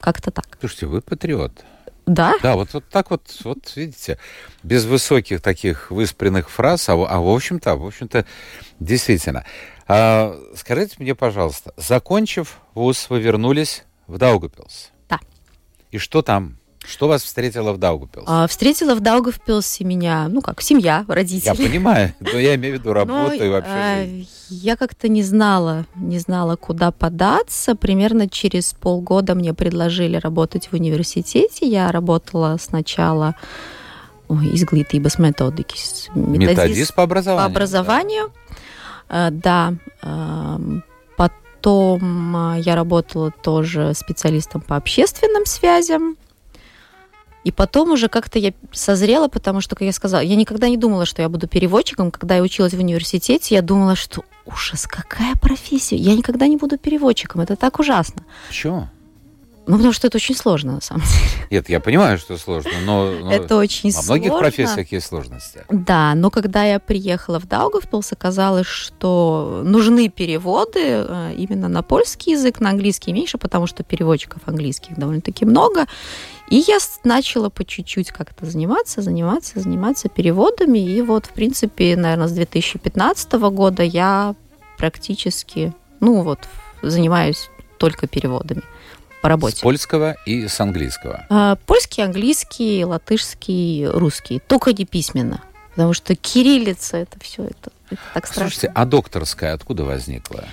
[0.00, 0.46] как-то так.
[0.60, 1.52] Слушайте, вы патриот.
[2.10, 2.34] Да?
[2.42, 4.18] Да, вот, вот так вот, вот видите,
[4.64, 8.26] без высоких таких выспренных фраз, а, а в общем-то, в общем-то,
[8.80, 9.44] действительно.
[9.86, 14.90] А, скажите мне, пожалуйста, закончив вуз, вы вернулись в Даугапилс?
[15.08, 15.20] Да.
[15.92, 16.58] И что там?
[16.84, 18.26] Что вас встретило в Даугавпилсе?
[18.26, 21.48] А, встретила в Даугавпилсе меня, ну как, семья, родители.
[21.48, 24.06] Я понимаю, но я имею в виду работу и вообще а,
[24.48, 27.74] Я как-то не знала, не знала, куда податься.
[27.74, 31.66] Примерно через полгода мне предложили работать в университете.
[31.66, 33.34] Я работала сначала
[34.28, 36.08] изглитības методикис.
[36.14, 37.46] Методист, методист по образованию.
[37.46, 38.32] По образованию,
[39.08, 39.30] да.
[39.30, 40.58] да.
[41.16, 46.16] Потом я работала тоже специалистом по общественным связям.
[47.44, 51.06] И потом уже как-то я созрела, потому что, как я сказала, я никогда не думала,
[51.06, 52.10] что я буду переводчиком.
[52.10, 55.96] Когда я училась в университете, я думала, что ужас, какая профессия.
[55.96, 57.40] Я никогда не буду переводчиком.
[57.40, 58.24] Это так ужасно.
[58.48, 58.88] Почему?
[59.66, 61.46] Ну, потому что это очень сложно, на самом деле.
[61.50, 64.48] Нет, я понимаю, что сложно, но, но это очень во многих сложно.
[64.48, 65.64] профессиях есть сложности.
[65.68, 72.32] Да, но когда я приехала в Даугавпилс, оказалось, что нужны переводы э, именно на польский
[72.32, 75.86] язык, на английский меньше, потому что переводчиков английских довольно-таки много.
[76.50, 80.78] И я с- начала по чуть-чуть как-то заниматься, заниматься, заниматься переводами.
[80.78, 84.34] И вот, в принципе, наверное, с 2015 года я
[84.76, 86.40] практически, ну вот,
[86.82, 88.62] занимаюсь только переводами
[89.22, 89.62] по С работе.
[89.62, 91.24] польского и с английского.
[91.28, 94.40] А, Польский, английский, латышский, русский.
[94.46, 95.42] Только не письменно.
[95.74, 98.50] Потому что кириллица это все это, это так страшно.
[98.50, 100.44] Слушайте, а докторская откуда возникла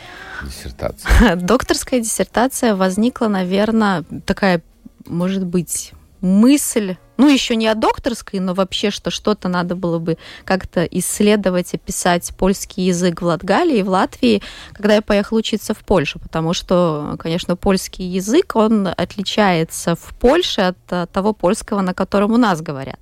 [0.43, 1.35] диссертация?
[1.37, 4.61] Докторская диссертация возникла, наверное, такая,
[5.07, 10.17] может быть, мысль, ну, еще не о докторской, но вообще, что что-то надо было бы
[10.45, 14.41] как-то исследовать, описать польский язык в Латгалии, в Латвии,
[14.73, 20.61] когда я поехала учиться в Польшу, потому что, конечно, польский язык, он отличается в Польше
[20.61, 22.99] от того польского, на котором у нас говорят.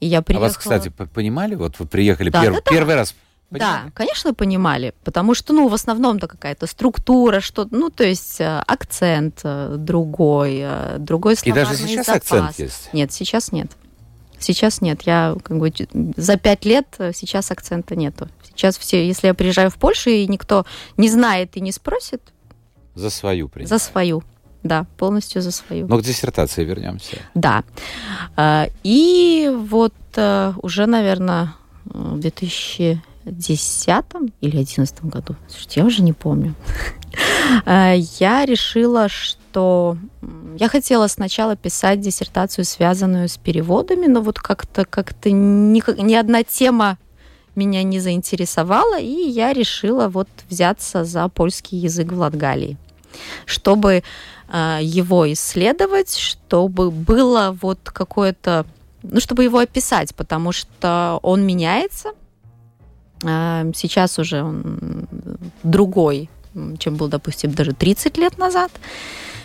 [0.00, 0.48] И я А приехала...
[0.48, 1.54] вас, кстати, понимали?
[1.54, 2.70] Вот вы приехали Да, перв- да, да.
[2.70, 3.14] первый раз.
[3.52, 3.90] Да, понимали?
[3.94, 9.40] конечно, понимали, потому что, ну, в основном-то какая-то структура, что, ну, то есть э, акцент
[9.44, 12.22] э, другой, э, другой И словарный даже сейчас запас.
[12.22, 12.88] акцент есть.
[12.92, 13.70] Нет, сейчас нет.
[14.38, 15.02] Сейчас нет.
[15.02, 15.72] Я как бы
[16.16, 18.28] за пять лет сейчас акцента нету.
[18.44, 22.20] Сейчас все, если я приезжаю в Польшу и никто не знает и не спросит,
[22.94, 23.68] За свою принимали.
[23.68, 24.22] за свою.
[24.64, 25.88] Да, полностью за свою.
[25.88, 27.18] Но к диссертации вернемся.
[27.34, 27.64] Да.
[28.84, 32.18] И вот уже, наверное, в
[33.24, 34.04] 2010
[34.40, 36.54] или 2011 году, слушайте, я уже не помню,
[37.66, 39.96] э, я решила, что
[40.56, 46.42] я хотела сначала писать диссертацию, связанную с переводами, но вот как-то как-то ни, ни одна
[46.42, 46.98] тема
[47.54, 52.76] меня не заинтересовала, и я решила вот взяться за польский язык в Латгалии,
[53.44, 54.02] чтобы
[54.48, 58.64] э, его исследовать, чтобы было вот какое-то,
[59.02, 62.12] ну, чтобы его описать, потому что он меняется.
[63.22, 65.06] Сейчас уже он
[65.62, 66.28] другой,
[66.78, 68.70] чем был, допустим, даже 30 лет назад.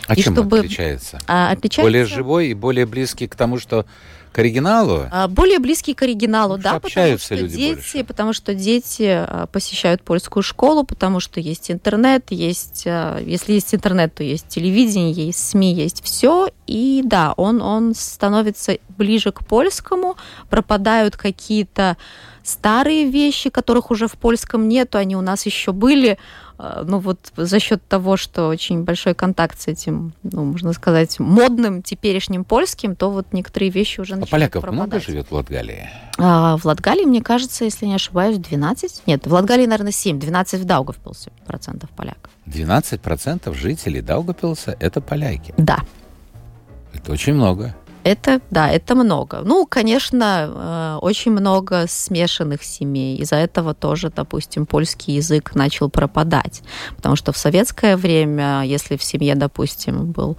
[0.06, 1.18] А И чем чтобы- отличается?
[1.26, 3.84] А Отличается Более живой и более близкий к тому, что
[4.32, 5.06] к оригиналу?
[5.10, 8.04] А, Более близкий к оригиналу, Потому да, потому что люди дети, больше.
[8.04, 13.74] потому что дети а, посещают польскую школу, потому что есть интернет, есть, а, если есть
[13.74, 19.44] интернет, то есть телевидение, есть СМИ, есть все, и да, он он становится ближе к
[19.46, 20.16] польскому,
[20.50, 21.96] пропадают какие-то
[22.42, 26.18] старые вещи, которых уже в польском нету, они у нас еще были,
[26.58, 31.82] ну вот за счет того, что очень большой контакт с этим, ну, можно сказать, модным
[31.82, 35.04] теперешним польским, то вот некоторые вещи уже А начинают поляков много пропадать.
[35.06, 35.88] живет в Латгалии?
[36.18, 39.02] А, в Латгалии, мне кажется, если не ошибаюсь, 12.
[39.06, 40.18] Нет, в Латгалии, наверное, 7.
[40.18, 42.30] 12 в Даугавпилсе процентов поляков.
[42.46, 45.54] 12% жителей Даугапилса– это поляки.
[45.56, 45.78] Да,
[46.94, 47.76] Это очень много.
[48.04, 49.42] Это, да, это много.
[49.44, 53.16] Ну, конечно, э, очень много смешанных семей.
[53.18, 56.62] Из-за этого тоже, допустим, польский язык начал пропадать.
[56.96, 60.36] Потому что в советское время, если в семье, допустим, был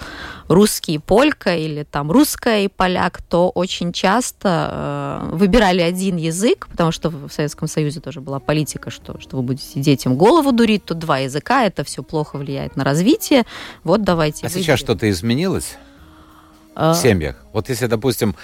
[0.48, 6.68] русский и полька или там русская и поляк, то очень часто э, выбирали один язык,
[6.72, 10.86] потому что в Советском Союзе тоже была политика, что, что вы будете детям голову дурить,
[10.86, 13.44] тут два языка, это все плохо влияет на развитие.
[13.84, 14.78] Вот давайте А сейчас выберем.
[14.78, 15.78] что-то изменилось
[16.80, 17.36] в семьях?
[17.54, 18.36] Вот если, допустим,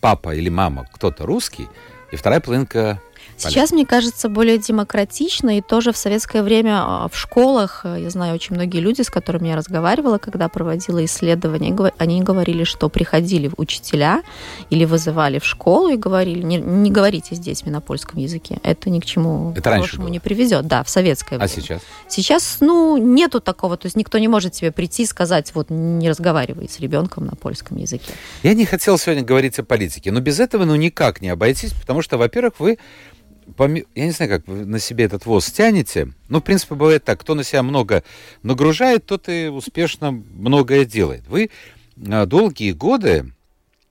[0.00, 1.68] папа или мама кто-то русский,
[2.10, 3.00] и вторая половинка
[3.50, 8.10] Сейчас, мне кажется, более демократично, и тоже в советское время а, в школах, а, я
[8.10, 13.50] знаю очень многие люди, с которыми я разговаривала, когда проводила исследования, они говорили, что приходили
[13.56, 14.22] учителя
[14.70, 18.90] или вызывали в школу и говорили, не, не говорите с детьми на польском языке, это
[18.90, 21.48] ни к чему Это хорошему не приведет, да, в советское А время.
[21.48, 21.82] сейчас?
[22.08, 26.08] Сейчас, ну, нету такого, то есть никто не может тебе прийти и сказать, вот, не
[26.08, 28.12] разговаривай с ребенком на польском языке.
[28.42, 32.02] Я не хотел сегодня говорить о политике, но без этого ну никак не обойтись, потому
[32.02, 32.78] что, во-первых, вы,
[33.94, 37.20] я не знаю, как вы на себе этот воз тянете, ну, в принципе, бывает так,
[37.20, 38.02] кто на себя много
[38.42, 41.26] нагружает, тот и успешно многое делает.
[41.28, 41.50] Вы
[42.08, 43.32] а, долгие годы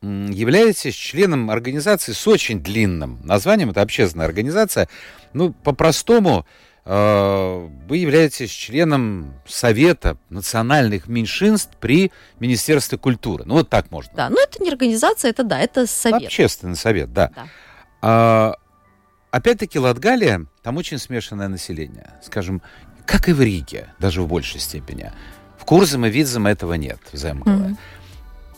[0.01, 4.89] являетесь членом организации с очень длинным названием, это общественная организация,
[5.33, 6.45] ну, по-простому,
[6.85, 13.43] э, вы являетесь членом Совета национальных меньшинств при Министерстве культуры.
[13.45, 14.11] Ну, вот так можно.
[14.15, 16.23] Да, ну это не организация, это да, это совет.
[16.23, 17.31] Общественный совет, да.
[17.35, 17.47] Да.
[18.01, 18.55] А,
[19.31, 22.11] опять-таки, Латгалия, там очень смешанное население.
[22.21, 22.61] Скажем,
[23.05, 25.11] как и в Риге, даже в большей степени.
[25.57, 27.69] В Курзам и Видзам этого нет, говоря.
[27.69, 27.77] Мгм.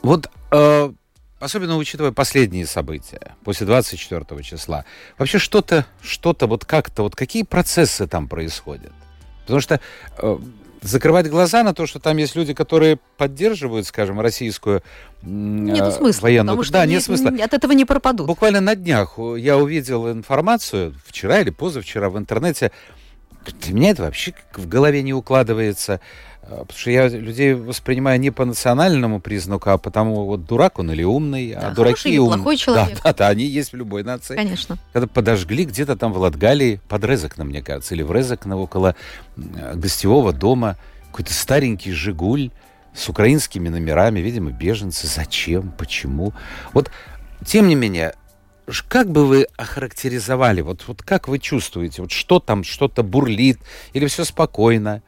[0.02, 0.92] Вот э,
[1.40, 4.86] особенно учитывая последние события, после 24 числа,
[5.18, 8.94] вообще что-то, что-то вот как-то, вот какие процессы там происходят?
[9.42, 9.80] Потому что
[10.18, 10.38] э,
[10.84, 14.84] закрывать глаза на то, что там есть люди, которые поддерживают, скажем, российскую
[15.22, 16.46] Нет смысла, военную...
[16.46, 17.30] потому что да, не- нет смысла.
[17.30, 18.28] от этого не пропадут.
[18.28, 22.72] Буквально на днях я увидел информацию, вчера или позавчера в интернете,
[23.62, 26.00] для меня это вообще в голове не укладывается, э,
[26.50, 31.04] потому что я людей воспринимаю не по национальному признаку, а потому вот дурак он или
[31.04, 32.36] умный, Да, а дураки или умные.
[32.38, 32.98] плохой человек.
[32.98, 34.36] Да, да, да, они есть в любой нации.
[34.36, 34.78] Конечно.
[34.92, 38.96] Когда подожгли где-то там в Латгалии, под Резекно, мне кажется, или в Резекно, около
[39.36, 40.78] гостевого дома,
[41.12, 42.52] какой-то старенький «Жигуль»
[42.96, 45.08] с украинскими номерами, видимо, беженцы.
[45.08, 45.72] Зачем?
[45.78, 46.34] Почему?
[46.74, 46.92] Вот,
[47.46, 48.14] тем не менее,
[48.88, 53.60] как бы вы охарактеризовали, вот, вот как вы чувствуете, вот что там, что-то бурлит,
[53.94, 55.02] или все спокойно?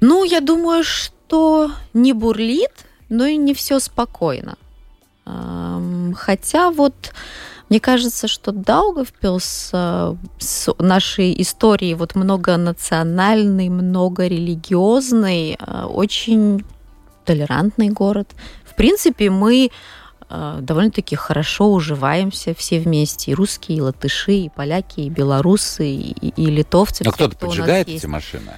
[0.00, 4.56] Ну, я думаю, что не бурлит, но и не все спокойно.
[6.14, 7.12] Хотя вот
[7.68, 16.64] мне кажется, что Даугавпилс э, с нашей историей вот многонациональный, многорелигиозный, э, очень
[17.26, 18.30] толерантный город.
[18.64, 19.70] В принципе, мы
[20.30, 23.32] э, довольно-таки хорошо уживаемся все вместе.
[23.32, 27.04] И русские, и латыши, и поляки, и белорусы, и, и литовцы.
[27.04, 28.52] Но все, кто-то поджигает эти машины?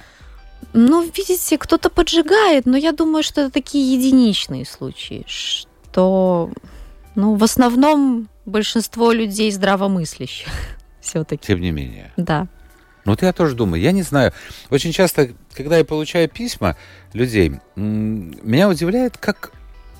[0.73, 6.49] Ну, видите, кто-то поджигает, но я думаю, что это такие единичные случаи, что,
[7.15, 10.47] ну, в основном большинство людей здравомыслящих
[11.01, 11.45] все-таки.
[11.45, 12.11] Тем не менее.
[12.17, 12.47] Да.
[13.03, 14.31] Ну, Вот я тоже думаю, я не знаю.
[14.69, 16.77] Очень часто, когда я получаю письма
[17.13, 19.51] людей, меня удивляет, как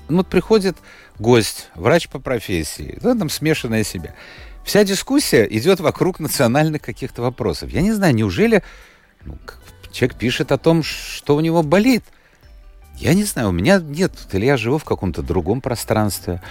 [0.08, 0.76] ну, вот приходит
[1.18, 4.14] гость, врач по профессии, ну, там смешанная себя.
[4.64, 7.70] Вся дискуссия идет вокруг национальных каких-то вопросов.
[7.70, 8.62] Я не знаю, неужели
[9.24, 9.36] ну,
[9.92, 12.04] человек пишет о том, что у него болит.
[12.98, 16.42] Я не знаю, у меня нет, или я живу в каком-то другом пространстве.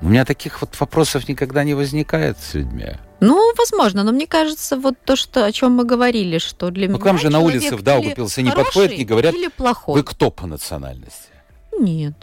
[0.00, 2.96] У меня таких вот вопросов никогда не возникает с людьми.
[3.20, 6.94] Ну, возможно, но мне кажется, вот то, что, о чем мы говорили, что для Ну,
[6.94, 9.94] меня к вам же на улице в или Даугавпилсе не подходят, не говорят, или плохой.
[9.94, 11.30] Вы кто по национальности?
[11.76, 12.14] Нет,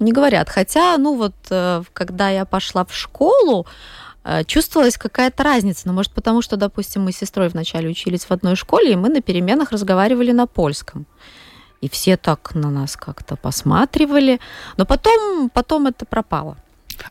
[0.00, 0.48] не говорят.
[0.48, 3.66] Хотя, ну вот, э, когда я пошла в школу,
[4.46, 5.82] чувствовалась какая-то разница.
[5.86, 9.08] Ну, может, потому что, допустим, мы с сестрой вначале учились в одной школе, и мы
[9.08, 11.06] на переменах разговаривали на польском.
[11.80, 14.40] И все так на нас как-то посматривали.
[14.76, 16.56] Но потом, потом это пропало.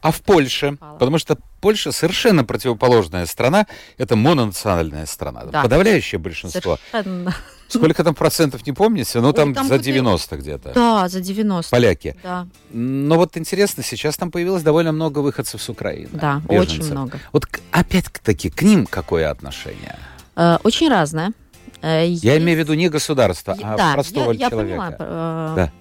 [0.02, 0.78] А в Польше?
[1.00, 3.68] Потому что Польша совершенно противоположная страна.
[3.98, 5.44] Это мононациональная страна.
[5.46, 5.62] Да.
[5.64, 6.78] Подавляющее большинство.
[6.92, 7.34] Совершенно.
[7.68, 9.20] Сколько там процентов, не помните?
[9.20, 10.72] Ну, Ой, там, там за куда- 90 где-то.
[10.74, 11.70] Да, за 90.
[11.70, 12.16] Поляки.
[12.24, 16.10] Да, Но вот интересно, сейчас там появилось довольно много выходцев с Украины.
[16.14, 16.80] да, беженцев.
[16.80, 17.20] очень много.
[17.32, 19.96] Вот опять-таки к ним какое отношение?
[20.36, 21.32] Э, Очень разное.
[21.82, 24.96] Э, Я есть- имею в виду не государство, а Да, простого я, я человека.
[24.96, 24.96] поняла.
[25.00, 25.72] Э, Да.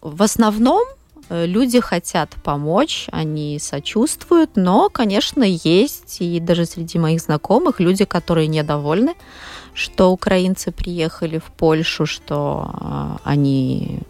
[0.00, 0.84] В основном
[1.28, 8.46] люди хотят помочь, они сочувствуют, но, конечно, есть и даже среди моих знакомых люди, которые
[8.46, 9.14] недовольны,
[9.74, 14.00] что украинцы приехали в Польшу, что э, они,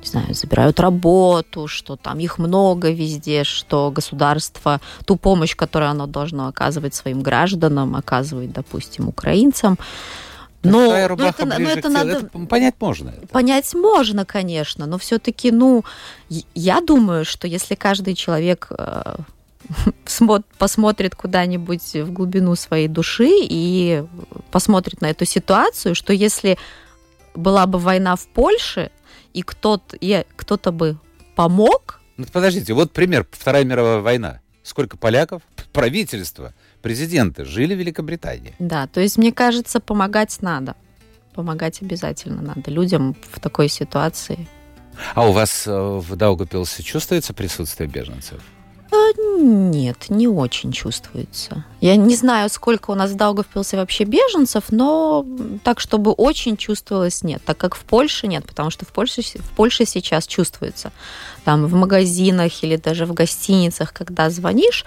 [0.00, 6.06] не знаю, забирают работу, что там их много везде, что государство ту помощь, которую оно
[6.06, 9.78] должно оказывать своим гражданам, оказывает, допустим, украинцам.
[10.70, 13.10] Но, но это, но это к надо Это понять можно.
[13.10, 13.26] это.
[13.28, 15.84] Понять можно, конечно, но все-таки, ну,
[16.54, 19.16] я- думаю, что если каждый человек э,
[20.06, 24.04] смо- посмотрит куда-нибудь в глубину своей души и
[24.50, 26.58] посмотрит на эту ситуацию, что если
[27.34, 28.90] была бы война в Польше
[29.34, 30.96] и кто-то, и кто-то бы
[31.34, 33.26] помог, Ну, подождите, вот пример.
[33.30, 34.40] Вторая мировая война.
[34.62, 36.54] Сколько поляков, правительства,
[36.86, 38.54] президенты жили в Великобритании?
[38.60, 40.76] да, то есть мне кажется, помогать надо.
[41.34, 44.46] Помогать обязательно надо людям в такой ситуации.
[45.14, 48.40] А у вас э, в Даугапилсе чувствуется присутствие беженцев?
[49.38, 51.64] Нет, не очень чувствуется.
[51.80, 55.26] Я не знаю, сколько у нас в Даугавпилсе вообще беженцев, но
[55.64, 57.42] так, чтобы очень чувствовалось, нет.
[57.44, 60.92] Так как в Польше нет, потому что в Польше, в Польше сейчас чувствуется.
[61.44, 64.84] Там в магазинах или даже в гостиницах, когда звонишь,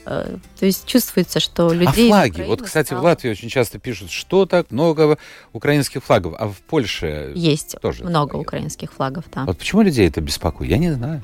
[0.03, 2.07] то есть чувствуется, что людей...
[2.07, 2.31] а флаги?
[2.31, 5.17] Украины Вот, кстати, в стало- Латвии очень часто пишут, что так много
[5.53, 8.41] украинских флагов, а в Польше Есть тоже много флаги.
[8.43, 9.45] украинских флагов, да.
[9.45, 10.69] Вот почему людей это беспокоит?
[10.71, 11.23] Я не знаю.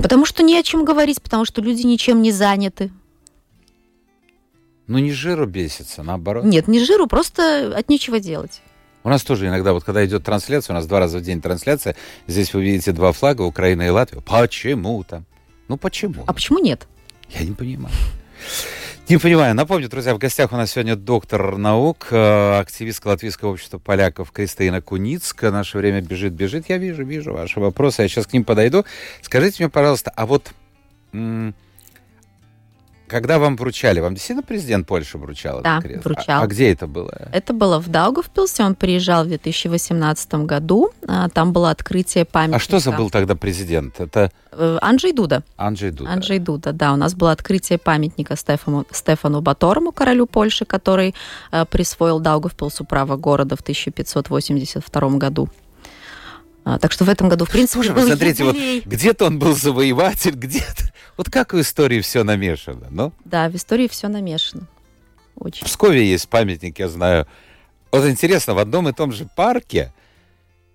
[0.00, 2.90] Потому что не о чем говорить, потому что люди ничем не заняты.
[4.86, 6.44] Ну, не жиру бесится, наоборот.
[6.44, 8.60] Нет, не жиру, просто от нечего делать.
[9.02, 11.96] У нас тоже иногда, вот когда идет трансляция, у нас два раза в день трансляция,
[12.28, 14.20] здесь вы видите два флага, Украина и Латвия.
[14.20, 15.24] Почему там?
[15.68, 16.22] Ну, почему?
[16.26, 16.86] А почему нет?
[17.30, 17.94] Я не понимаю.
[19.08, 19.54] Не понимаю.
[19.54, 24.82] Напомню, друзья, в гостях у нас сегодня доктор наук, э, активистка Латвийского общества поляков Кристина
[24.82, 25.52] Куницка.
[25.52, 26.68] Наше время бежит, бежит.
[26.68, 28.02] Я вижу, вижу ваши вопросы.
[28.02, 28.84] Я сейчас к ним подойду.
[29.22, 30.52] Скажите мне, пожалуйста, а вот
[33.06, 36.04] когда вам вручали, вам действительно президент Польши вручал да, этот крест?
[36.04, 36.40] вручал.
[36.40, 37.28] А, а где это было?
[37.32, 42.56] Это было в Даугавпилсе, он приезжал в 2018 году, а, там было открытие памятника.
[42.56, 44.00] А что за был тогда президент?
[44.00, 44.30] Это...
[44.52, 45.42] Э, Анджей Дуда.
[45.56, 46.10] Анджей Дуда.
[46.10, 46.92] Анджей Дуда, да.
[46.92, 51.14] У нас было открытие памятника Стефану, Стефану Баторому, королю Польши, который
[51.52, 55.48] э, присвоил Даугавпилсу право города в 1582 году.
[56.64, 59.54] А, так что в этом году, в принципе, Слушай, был смотрите, вот где-то он был
[59.54, 60.90] завоеватель, где-то...
[61.16, 63.12] Вот как в истории все намешано, ну?
[63.24, 64.66] Да, в истории все намешано.
[65.36, 65.66] Очень.
[65.66, 67.26] В Пскове есть памятник, я знаю.
[67.90, 69.92] Вот интересно, в одном и том же парке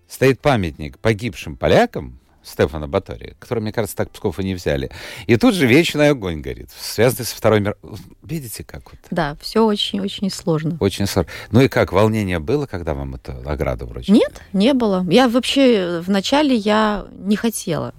[0.08, 4.89] стоит памятник погибшим полякам Стефана Батори, который, мне кажется, так Псков и не взяли.
[5.28, 7.78] И тут же вечный огонь горит, связанный со Второй мир.
[8.24, 9.00] Видите, как вот?
[9.12, 10.78] Да, все очень-очень сложно.
[10.80, 11.32] Очень сложно.
[11.52, 14.16] Ну и как, волнение было, когда вам эту награду вручили?
[14.16, 15.06] Нет, не было.
[15.10, 17.94] Я вообще вначале я не хотела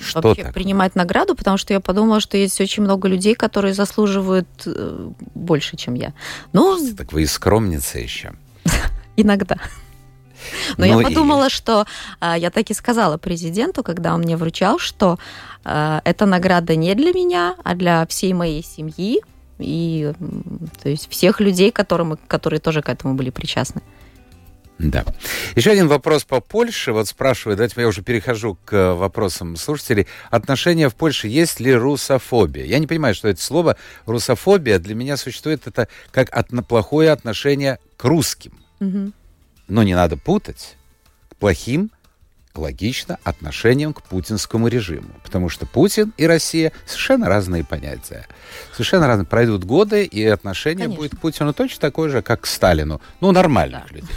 [0.00, 0.54] Что вообще так?
[0.54, 5.76] принимать награду, потому что я подумала, что есть очень много людей, которые заслуживают э, больше,
[5.76, 6.12] чем я.
[6.52, 8.32] Ну, Так вы и скромница еще.
[9.16, 9.56] иногда.
[10.76, 11.84] Но Ну я и- подумала, что
[12.20, 15.18] а, я так и сказала президенту, когда он мне вручал, что
[15.64, 19.20] а, эта награда не для меня, а для всей моей семьи
[19.58, 20.12] и
[20.82, 23.82] то есть всех людей, которым, которые тоже к этому были причастны.
[24.78, 25.04] Да.
[25.56, 26.92] Еще один вопрос по Польше.
[26.92, 30.06] Вот спрашивают, давайте я уже перехожу к э, вопросам слушателей.
[30.30, 32.64] Отношения в Польше, есть ли русофобия?
[32.64, 33.76] Я не понимаю, что это слово
[34.06, 38.52] русофобия для меня существует это как отно- плохое отношение к русским.
[38.78, 39.12] Мгм.
[39.66, 40.76] Но не надо путать
[41.30, 41.90] к плохим,
[42.54, 45.10] логично, отношениям к путинскому режиму.
[45.22, 48.26] Потому что Путин и Россия совершенно разные понятия.
[48.72, 49.26] Совершенно разные.
[49.26, 50.96] Пройдут годы, и отношение Конечно.
[51.02, 53.00] будет к Путину точно такое же, как к Сталину.
[53.20, 53.94] Ну, нормальных Да.
[53.94, 54.08] людей.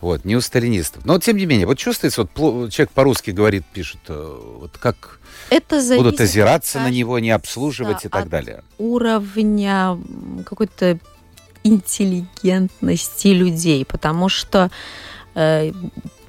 [0.00, 1.04] Вот, не у сталинистов.
[1.04, 5.20] Но, тем не менее, вот чувствуется, вот человек по-русски говорит, пишет, э, вот как
[5.50, 8.62] Это зависит будут озираться на кажется, него, не обслуживать и так далее.
[8.78, 9.98] уровня
[10.44, 10.98] какой-то
[11.64, 14.70] интеллигентности людей, потому что
[15.34, 15.72] э,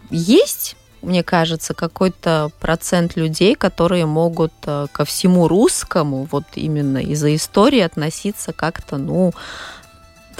[0.10, 7.36] есть, мне кажется, какой-то процент людей, которые могут э, ко всему русскому, вот именно из-за
[7.36, 9.34] истории относиться как-то, ну,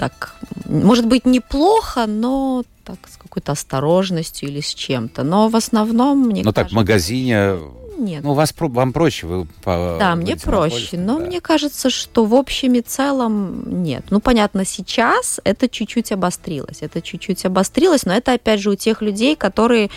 [0.00, 0.34] так,
[0.64, 5.24] может быть, неплохо, но так, с какой-то осторожностью или с чем-то.
[5.24, 7.58] Но в основном, мне Ну, так, в кажется, магазине...
[7.98, 8.24] нет.
[8.24, 9.98] Ну, вас, вам проще, вы по...
[10.00, 11.26] Да, мне проще, но да.
[11.26, 14.06] мне кажется, что в общем и целом нет.
[14.08, 19.02] Ну, понятно, сейчас это чуть-чуть обострилось, это чуть-чуть обострилось, но это опять же у тех
[19.02, 19.90] людей, которые,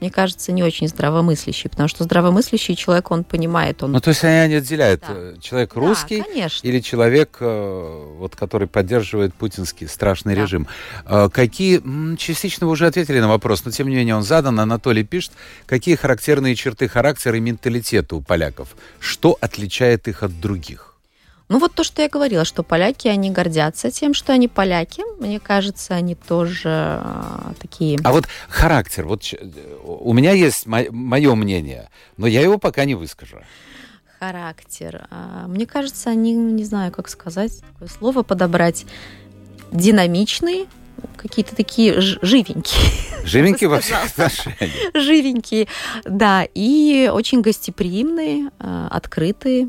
[0.00, 3.92] мне кажется, не очень здравомыслящие, потому что здравомыслящий человек, он понимает, он...
[3.92, 5.06] Ну, то есть они отделяют Да.
[5.10, 6.66] э, человек Да, русский конечно.
[6.66, 10.42] или человек, э, вот, который поддерживает путинский страшный Да.
[10.42, 10.66] режим.
[11.06, 15.04] Э, Какие, частично вы уже ответили на вопрос, но тем не менее он задан, Анатолий
[15.04, 15.32] пишет,
[15.66, 18.76] какие характерные черты характера и менталитета у поляков?
[18.98, 20.93] Что отличает их от других?
[21.48, 25.02] Ну, вот то, что я говорила, что поляки, они гордятся тем, что они поляки.
[25.20, 27.98] Мне кажется, они тоже а, такие...
[28.02, 29.22] А вот характер, вот
[29.84, 33.38] у меня есть мое мнение, но я его пока не выскажу.
[34.18, 35.06] характер.
[35.10, 38.86] А, Мне кажется, они, не знаю, как сказать, такое слово подобрать,
[39.70, 40.64] динамичные,
[41.18, 42.90] какие-то такие живенькие,
[43.24, 44.72] Живенький во всех отношениях.
[44.94, 45.66] живенькие,
[46.04, 49.68] да, и очень гостеприимные, а, открытые.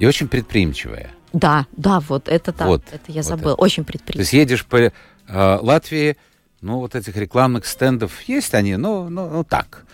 [0.00, 1.10] И очень предприимчивая.
[1.34, 3.62] Да, да, вот это так, Вот, это я вот забыла, это.
[3.62, 4.90] очень То есть едешь по э,
[5.28, 6.16] Латвии,
[6.62, 9.84] ну, вот этих рекламных стендов есть они, ну, ну, ну, так.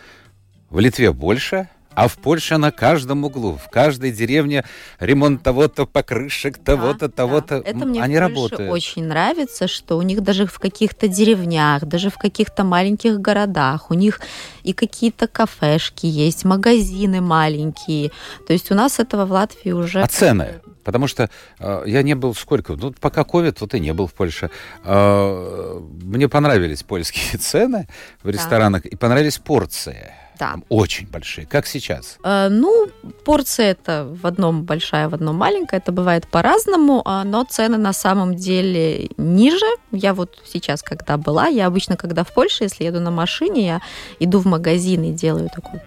[0.70, 4.64] В Литве больше, а в Польше на каждом углу, в каждой деревне
[5.00, 7.62] ремонт того-то, покрышек того-то, Да, того-то.
[7.62, 7.70] да.
[7.70, 8.70] Это мне они в Польше работают.
[8.70, 13.94] очень нравится, что у них даже в каких-то деревнях, даже в каких-то маленьких городах, у
[13.94, 14.20] них
[14.62, 18.10] и какие-то кафешки есть, магазины маленькие.
[18.46, 20.02] То есть у нас этого в Латвии уже...
[20.02, 20.60] А цены?
[20.84, 24.12] Потому что э, я не был сколько, ну, пока ковид, вот и не был в
[24.12, 24.50] Польше.
[24.84, 27.88] Э, мне понравились польские цены
[28.22, 30.12] в ресторанах и понравились порции.
[30.38, 30.52] Да.
[30.52, 32.18] Там очень большие, как сейчас.
[32.24, 32.88] Э, Ну,
[33.24, 37.92] порция это в одном большая, в одном маленькая, это бывает по-разному, а, но цены на
[37.92, 39.66] самом деле ниже.
[39.92, 43.80] Я вот сейчас, когда была, я обычно, когда в Польше, если еду на машине, я
[44.20, 45.80] иду в магазин и делаю такой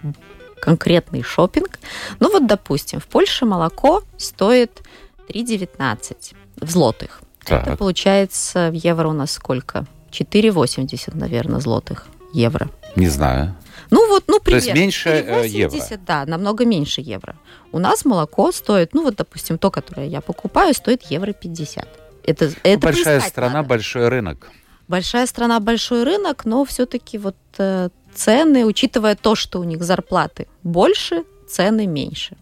[0.61, 1.79] конкретный шопинг.
[2.19, 4.81] Ну вот, допустим, в Польше молоко стоит
[5.29, 7.21] 3,19 в злотых.
[7.45, 7.77] Это Так.
[7.77, 9.85] получается в евро у нас сколько?
[10.11, 12.69] 4,80, наверное, злотых евро.
[12.95, 13.55] Не знаю.
[13.91, 14.65] Ну вот, ну, То примерно.
[14.65, 16.01] есть меньше э, 80, евро.
[16.05, 17.35] да, намного меньше евро.
[17.71, 21.87] У нас молоко стоит, ну вот, допустим, то, которое я покупаю, стоит евро 50.
[22.23, 23.69] Это, это Большая поискать страна, надо.
[23.69, 24.51] большой рынок.
[24.87, 30.47] Большая страна, большой рынок, но все-таки вот э, цены, учитывая то, что у них зарплаты
[30.63, 32.37] больше, цены меньше.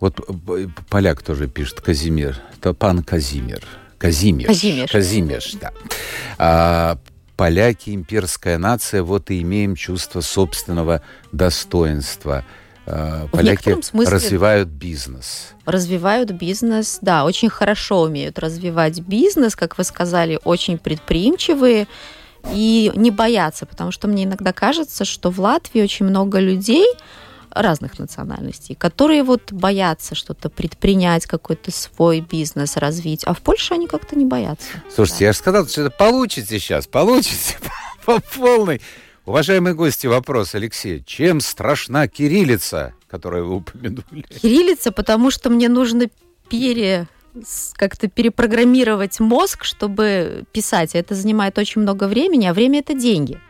[0.00, 2.36] Вот э, поляк тоже пишет Казимир.
[2.56, 3.62] Это пан Казимир.
[3.98, 4.46] Казимир.
[4.48, 4.90] Казимеш.
[4.90, 5.72] Казимеш, да.
[6.38, 6.98] А,
[7.36, 12.44] поляки, имперская нация, вот и имеем чувство собственного достоинства.
[12.88, 15.54] А, поляки смысле- развивают бизнес.
[15.64, 21.88] Развивают бизнес, да, очень хорошо умеют развивать бизнес, как вы сказали, очень предприимчивые
[22.52, 26.86] и не боятся, потому что мне иногда кажется, что в Латвии очень много людей
[27.56, 33.86] разных национальностей, которые вот боятся что-то предпринять, какой-то свой бизнес развить, а в Польше они
[33.86, 34.68] как-то не боятся.
[34.94, 37.56] Слушайте, я же сказал, что это получите сейчас, получите
[38.04, 38.80] по полной.
[39.24, 41.02] Уважаемые гости, вопрос, Алексей.
[41.04, 44.24] Чем страшна кириллица, которую вы упомянули?
[44.40, 46.06] Кириллица, потому что мне нужно
[46.48, 47.08] пере
[47.74, 50.94] как-то перепрограммировать мозг, чтобы писать.
[50.94, 53.40] Это занимает очень много времени, а время это деньги.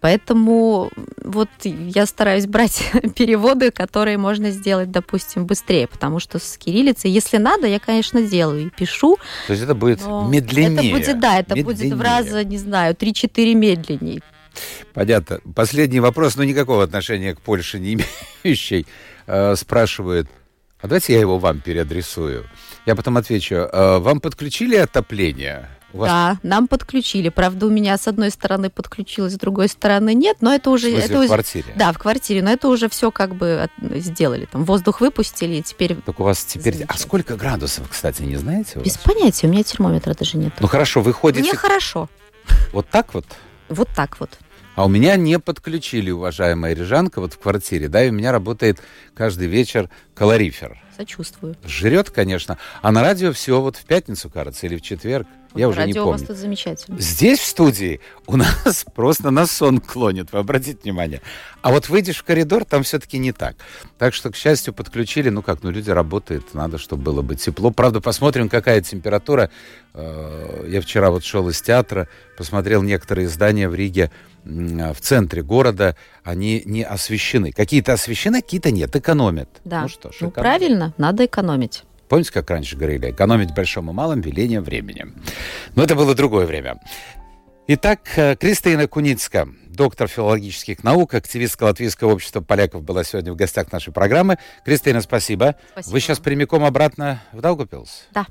[0.00, 0.90] Поэтому
[1.22, 2.82] вот я стараюсь брать
[3.16, 8.66] переводы, которые можно сделать, допустим, быстрее, потому что с кириллицей, если надо, я, конечно, делаю
[8.66, 9.16] и пишу.
[9.46, 10.90] То есть это будет медленнее.
[10.90, 12.04] Это будет, да, это будет в медленнее.
[12.04, 14.22] раза, не знаю, 3-4 медленнее.
[14.94, 15.40] Понятно.
[15.54, 17.98] Последний вопрос, но никакого отношения к Польше не
[18.44, 18.86] имеющий.
[19.26, 20.28] Э, спрашивает,
[20.80, 22.46] а давайте я его вам переадресую.
[22.86, 23.54] Я потом отвечу.
[23.54, 25.68] Э, вам подключили отопление?
[25.96, 27.28] Вас Да, нам подключили.
[27.28, 30.90] Правда, у меня с одной стороны подключилось, с другой стороны нет, но это в уже...
[30.90, 31.64] смысле, это в уже- квартире?
[31.76, 34.46] Да, в квартире, но это уже все как бы от- сделали.
[34.50, 36.84] Там воздух выпустили, и теперь Так у вас теперь...
[36.88, 38.78] А сколько градусов, кстати, не знаете?
[38.80, 40.52] без понятия, у меня термометра даже нет.
[40.60, 42.08] Ну хорошо, вы ходите Мне хорошо.
[42.72, 43.26] вот так вот?
[43.68, 44.30] Вот так вот.
[44.76, 48.78] А у меня не подключили, уважаемая Рижанка, вот в квартире, да, и у меня работает
[49.14, 50.78] каждый вечер калорифер.
[50.96, 51.56] Сочувствую.
[51.66, 55.26] Жрет, конечно, а на радио все вот в пятницу, кажется, или в четверг,
[55.56, 56.26] я уже не Радио у вас помню.
[56.28, 56.98] тут замечательно.
[57.00, 61.20] Здесь, в студии, у нас просто на сон клонит, вы обратите внимание.
[61.62, 63.56] А вот выйдешь в коридор, там все-таки не так.
[63.98, 67.70] Так что, к счастью, подключили, ну как, ну люди работают, надо, чтобы было бы тепло.
[67.70, 69.50] Правда, посмотрим, какая температура.
[69.94, 74.10] Э, Я вчера вот шел из театра, посмотрел некоторые здания в Риге,
[74.44, 77.50] в центре города, они не освещены.
[77.50, 79.48] Какие-то освещены, какие-то нет, экономят.
[79.64, 79.82] Да.
[79.82, 81.82] Ну что ж, Ну, правильно, надо экономить.
[82.08, 85.14] Помните, как раньше говорили, экономить большим и малым велением временем.
[85.74, 86.80] Но это было другое время.
[87.68, 93.72] Итак, э, Кристина Куницка, доктор филологических наук, активистка Латвийского общества поляков, была сегодня в гостях
[93.72, 94.38] нашей программы.
[94.64, 95.56] Кристина, спасибо.
[95.72, 98.06] Спасибо Вы сейчас прямиком обратно в Даугапилс?
[98.12, 98.26] Да.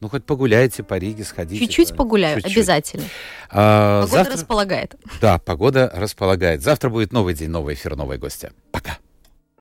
[0.00, 1.64] Ну, хоть погуляйте по Риге, сходите.
[1.64, 2.56] Чуть-чуть по- погуляю, чуть-чуть.
[2.56, 3.04] обязательно.
[3.50, 4.34] А, Погода завтра...
[4.34, 4.94] располагает.
[5.20, 6.62] Да, погода располагает.
[6.62, 8.50] Завтра будет новый день, новый эфир, новые гости.
[8.72, 8.98] Пока.